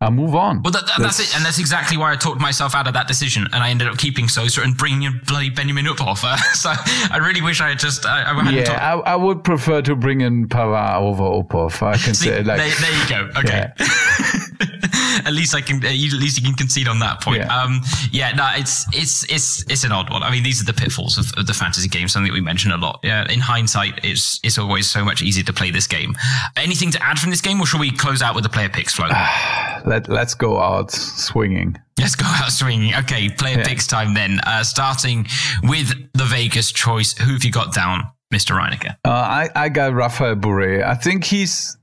[0.00, 0.62] I move on.
[0.62, 2.94] Well, that, that, that's, that's, it, and that's exactly why I talked myself out of
[2.94, 6.38] that decision, and I ended up keeping Sosa and bringing in bloody Benjamin Uphoff.
[6.54, 8.06] so I really wish I had just.
[8.06, 11.82] I, I yeah, I, I, would prefer to bring in Pavard over Uphoff.
[11.82, 13.40] I can See, say like there, there you go.
[13.40, 13.72] Okay.
[13.76, 14.66] Yeah.
[15.24, 15.76] at least I can.
[15.84, 17.38] At least you can concede on that point.
[17.42, 17.54] Yeah.
[17.56, 17.80] Um,
[18.10, 20.22] yeah, no, it's it's it's it's an odd one.
[20.22, 22.08] I mean, these are the pitfalls of, of the fantasy game.
[22.08, 23.00] Something that we mention a lot.
[23.02, 26.14] Yeah, in hindsight, it's it's always so much easier to play this game.
[26.56, 28.94] Anything to add from this game, or shall we close out with the player picks
[28.94, 29.08] Flo?
[29.84, 31.76] Let Let's go out swinging.
[31.98, 32.94] Let's go out swinging.
[32.94, 33.66] Okay, player Yeah.
[33.66, 34.40] picks time then.
[34.46, 35.26] Uh, starting
[35.62, 37.12] with the Vegas choice.
[37.18, 38.56] Who have you got down, Mr.
[38.56, 38.96] Reinecker?
[39.04, 40.82] Uh, I, I got Rafael Borré.
[40.84, 41.76] I think he's,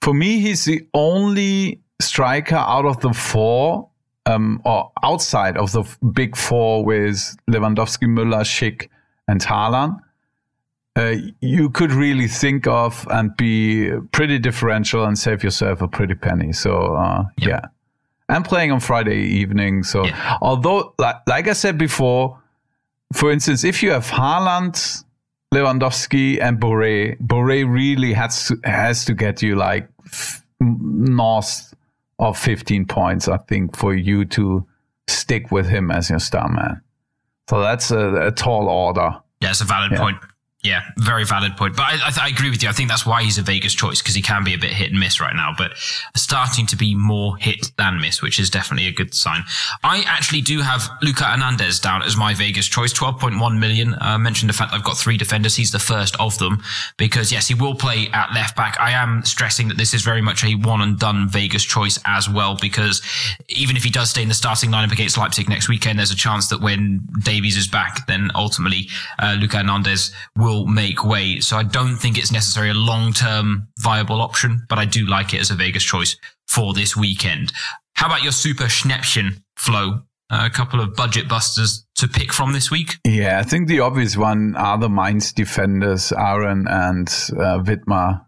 [0.00, 3.88] for me, he's the only striker out of the four,
[4.26, 5.82] um, or outside of the
[6.12, 8.88] big four with Lewandowski, Müller, Schick,
[9.28, 9.98] and Haaland.
[10.94, 16.14] Uh, you could really think of and be pretty differential and save yourself a pretty
[16.14, 16.52] penny.
[16.52, 17.48] So, uh, Yep.
[17.48, 17.60] yeah.
[18.28, 19.84] I'm playing on Friday evening.
[19.84, 20.36] So, Yeah.
[20.42, 22.38] although, like, like I said before,
[23.14, 25.02] for instance, if you have Haaland,
[25.54, 31.71] Lewandowski, and Borré, Borré really has to, has to get you like f- north
[32.18, 34.66] of 15 points, I think, for you to
[35.08, 36.80] stick with him as your star man.
[37.50, 39.18] So that's a, a tall order.
[39.40, 39.98] Yeah, it's a valid Yeah.
[39.98, 40.18] point.
[40.62, 41.74] Yeah, very valid point.
[41.74, 42.68] But I, I, I agree with you.
[42.68, 44.90] I think that's why he's a Vegas choice because he can be a bit hit
[44.92, 45.72] and miss right now, but
[46.14, 49.42] starting to be more hit than miss, which is definitely a good sign.
[49.82, 53.96] I actually do have Luca Hernandez down as my Vegas choice, 12.1 million.
[54.00, 55.56] Uh, mentioned the fact I've got three defenders.
[55.56, 56.62] He's the first of them
[56.96, 58.78] because yes, he will play at left back.
[58.78, 62.30] I am stressing that this is very much a one and done Vegas choice as
[62.30, 63.02] well because
[63.48, 66.16] even if he does stay in the starting lineup against Leipzig next weekend, there's a
[66.16, 68.88] chance that when Davies is back, then ultimately
[69.18, 71.40] uh, Luca Hernandez will make way.
[71.40, 75.34] So I don't think it's necessarily a long term viable option, but I do like
[75.34, 77.52] it as a Vegas choice for this weekend.
[77.94, 80.02] How about your super Schnäppchen Flo?
[80.30, 82.96] A couple of budget busters to pick from this week.
[83.06, 87.62] Yeah, I think the obvious one are the Mainz defenders, Aaron and uh.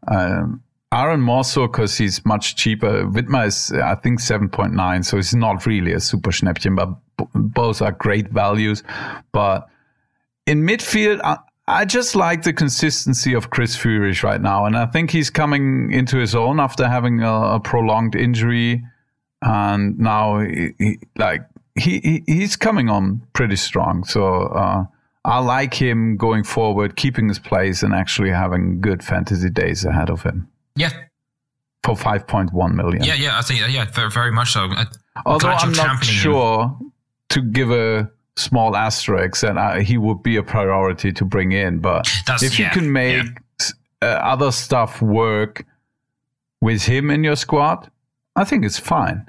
[0.09, 0.63] Um,
[0.93, 3.05] Aaron more so because he's much cheaper.
[3.07, 7.83] Widmer is, I think, 7.9, so it's not really a super Schnäppchen, but b- both
[7.83, 8.85] are great values.
[9.33, 9.67] But
[10.47, 11.21] in midfield,
[11.67, 14.67] I, just like the consistency of Chris Führich right now.
[14.67, 18.85] And I think he's coming into his own after having a, a prolonged injury.
[19.43, 21.43] And now, he, he, like,
[21.75, 24.05] he, he he's coming on pretty strong.
[24.05, 24.85] So uh,
[25.25, 30.09] I like him going forward, keeping his place, and actually having good fantasy days ahead
[30.11, 30.91] of him Yeah,
[31.83, 33.03] for 5.1 million.
[33.03, 33.39] yeah, yeah.
[33.39, 34.61] I think yeah, very, very much so.
[34.65, 34.87] I'm
[35.27, 36.21] Although I'm not championing him.
[36.23, 36.79] sure
[37.31, 41.79] to give a small asterisks, and uh, he would be a priority to bring in,
[41.79, 43.25] but That's- if you can make
[43.61, 43.73] s-
[44.03, 45.65] uh, other stuff work
[46.61, 47.91] with him in your squad,
[48.37, 49.27] I think it's fine.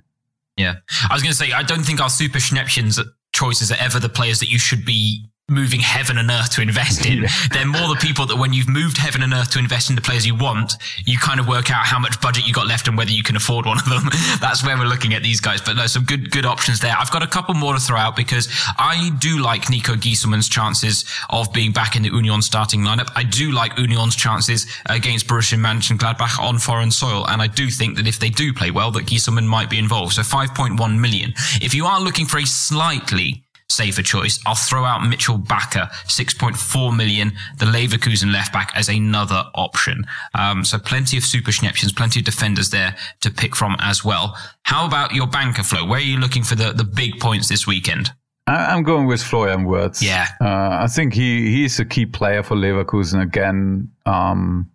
[0.58, 0.76] Yeah.
[1.10, 3.00] I was going to say, I don't think our super Schnäppchens
[3.34, 7.06] choices are ever the players that you should be moving heaven and earth to invest
[7.06, 7.24] in.
[7.52, 10.02] They're more the people that when you've moved heaven and earth to invest in the
[10.02, 10.74] players you want,
[11.06, 13.36] you kind of work out how much budget you got left and whether you can
[13.36, 14.10] afford one of them.
[14.42, 15.62] That's where we're looking at these guys.
[15.62, 16.96] But no, some good, good options there.
[16.98, 21.06] I've got a couple more to throw out because I do like Niko Gießelmann's chances
[21.30, 23.12] of being back in the Union starting lineup.
[23.16, 27.28] I do like Union's chances against Borussia Mönchengladbach on foreign soil.
[27.28, 30.14] And I do think that if they do play well, that Gieselman might be involved.
[30.14, 31.34] So 5.1 million.
[31.62, 34.40] If you are looking for a slightly safer choice.
[34.46, 40.06] I'll throw out Mitchell Bakker, 6.4 million, the Leverkusen left back as another option.
[40.34, 44.38] Um, so plenty of super Schnäppchens, plenty of defenders there to pick from as well.
[44.64, 45.86] How about your banker Flo?
[45.86, 48.12] Where are you looking for the, the big points this weekend?
[48.48, 50.04] I'm going with Florian Wirtz.
[50.04, 50.28] Yeah.
[50.40, 53.90] Uh, I think he, he's a key player for Leverkusen again.
[54.06, 54.70] Um,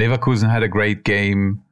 [0.00, 1.62] Leverkusen had a great game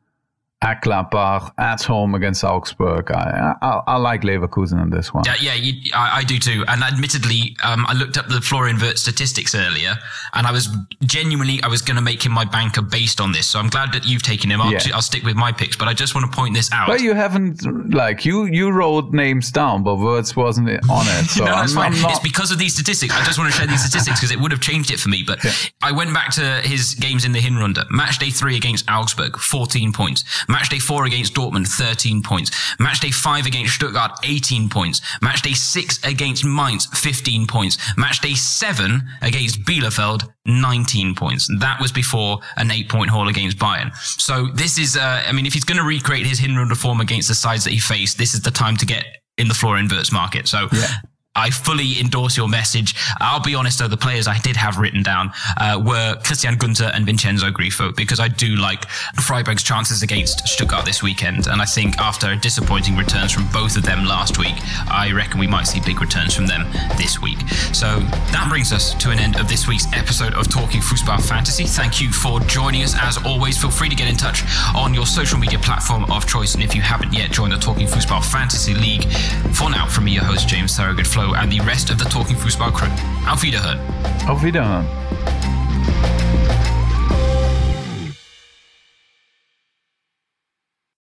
[0.63, 3.11] at Gladbach, at home against Augsburg.
[3.11, 5.25] I, I, I like Leverkusen in this one.
[5.27, 6.65] Yeah, yeah, you, I, I do too.
[6.69, 9.97] And admittedly, um, I looked up the Florian Wirtz statistics earlier,
[10.35, 10.69] and I was
[11.05, 13.47] genuinely I was going to make him my banker based on this.
[13.47, 14.61] So I'm glad that you've taken him.
[14.61, 14.81] I'll, Yeah.
[14.93, 16.89] I'll stick with my picks, but I just want to point this out.
[16.89, 21.21] But you haven't like you you wrote names down, but Wirtz wasn't on it.
[21.31, 21.95] So no, that's I'm, fine.
[21.95, 22.11] I'm not.
[22.13, 23.15] It's because of these statistics.
[23.15, 25.23] I just want to share these statistics because it would have changed it for me.
[25.25, 25.39] But
[25.81, 27.89] I went back to his games in the Hinrunde.
[27.91, 30.25] Match day three against Augsburg, 14 points.
[30.51, 32.51] Match day four against Dortmund, 13 points.
[32.79, 35.01] Match day five against Stuttgart, 18 points.
[35.23, 37.79] Match day six against Mainz, 15 points.
[37.97, 41.49] Match day seven against Bielefeld, 19 points.
[41.61, 43.95] That was before an eight point haul against Bayern.
[43.97, 47.29] So this is, uh, I mean, if he's going to recreate his Hinrunde form against
[47.29, 49.05] the sides that he faced, this is the time to get
[49.39, 50.49] in the floor Wirtz market.
[50.49, 50.69] So
[51.37, 52.97] I fully endorse your message.
[53.21, 56.91] I'll be honest though, the players I did have written down uh, were Christian Günter
[56.93, 58.85] and Vincenzo Grifo because I do like
[59.23, 61.47] Freiburg's chances against Stuttgart this weekend.
[61.47, 64.57] And I think after disappointing returns from both of them last week,
[64.91, 66.67] I reckon we might see big returns from them
[66.99, 67.39] this week.
[67.73, 68.01] So
[68.33, 71.65] that brings us to an end of this week's episode of Talking Fußball Fantasy.
[71.65, 72.97] Thank you for joining us.
[72.99, 74.43] As always, feel free to get in touch
[74.75, 76.55] on your social media platform of choice.
[76.55, 79.05] And if you haven't yet joined the Talking Fußball Fantasy League,
[79.55, 82.37] for now, from me, your host, James Thorogood Info and the rest of the Talking
[82.37, 82.89] Fußball crew.
[83.31, 83.79] Auf Wiederhören.
[84.27, 84.87] Auf Wiederhören.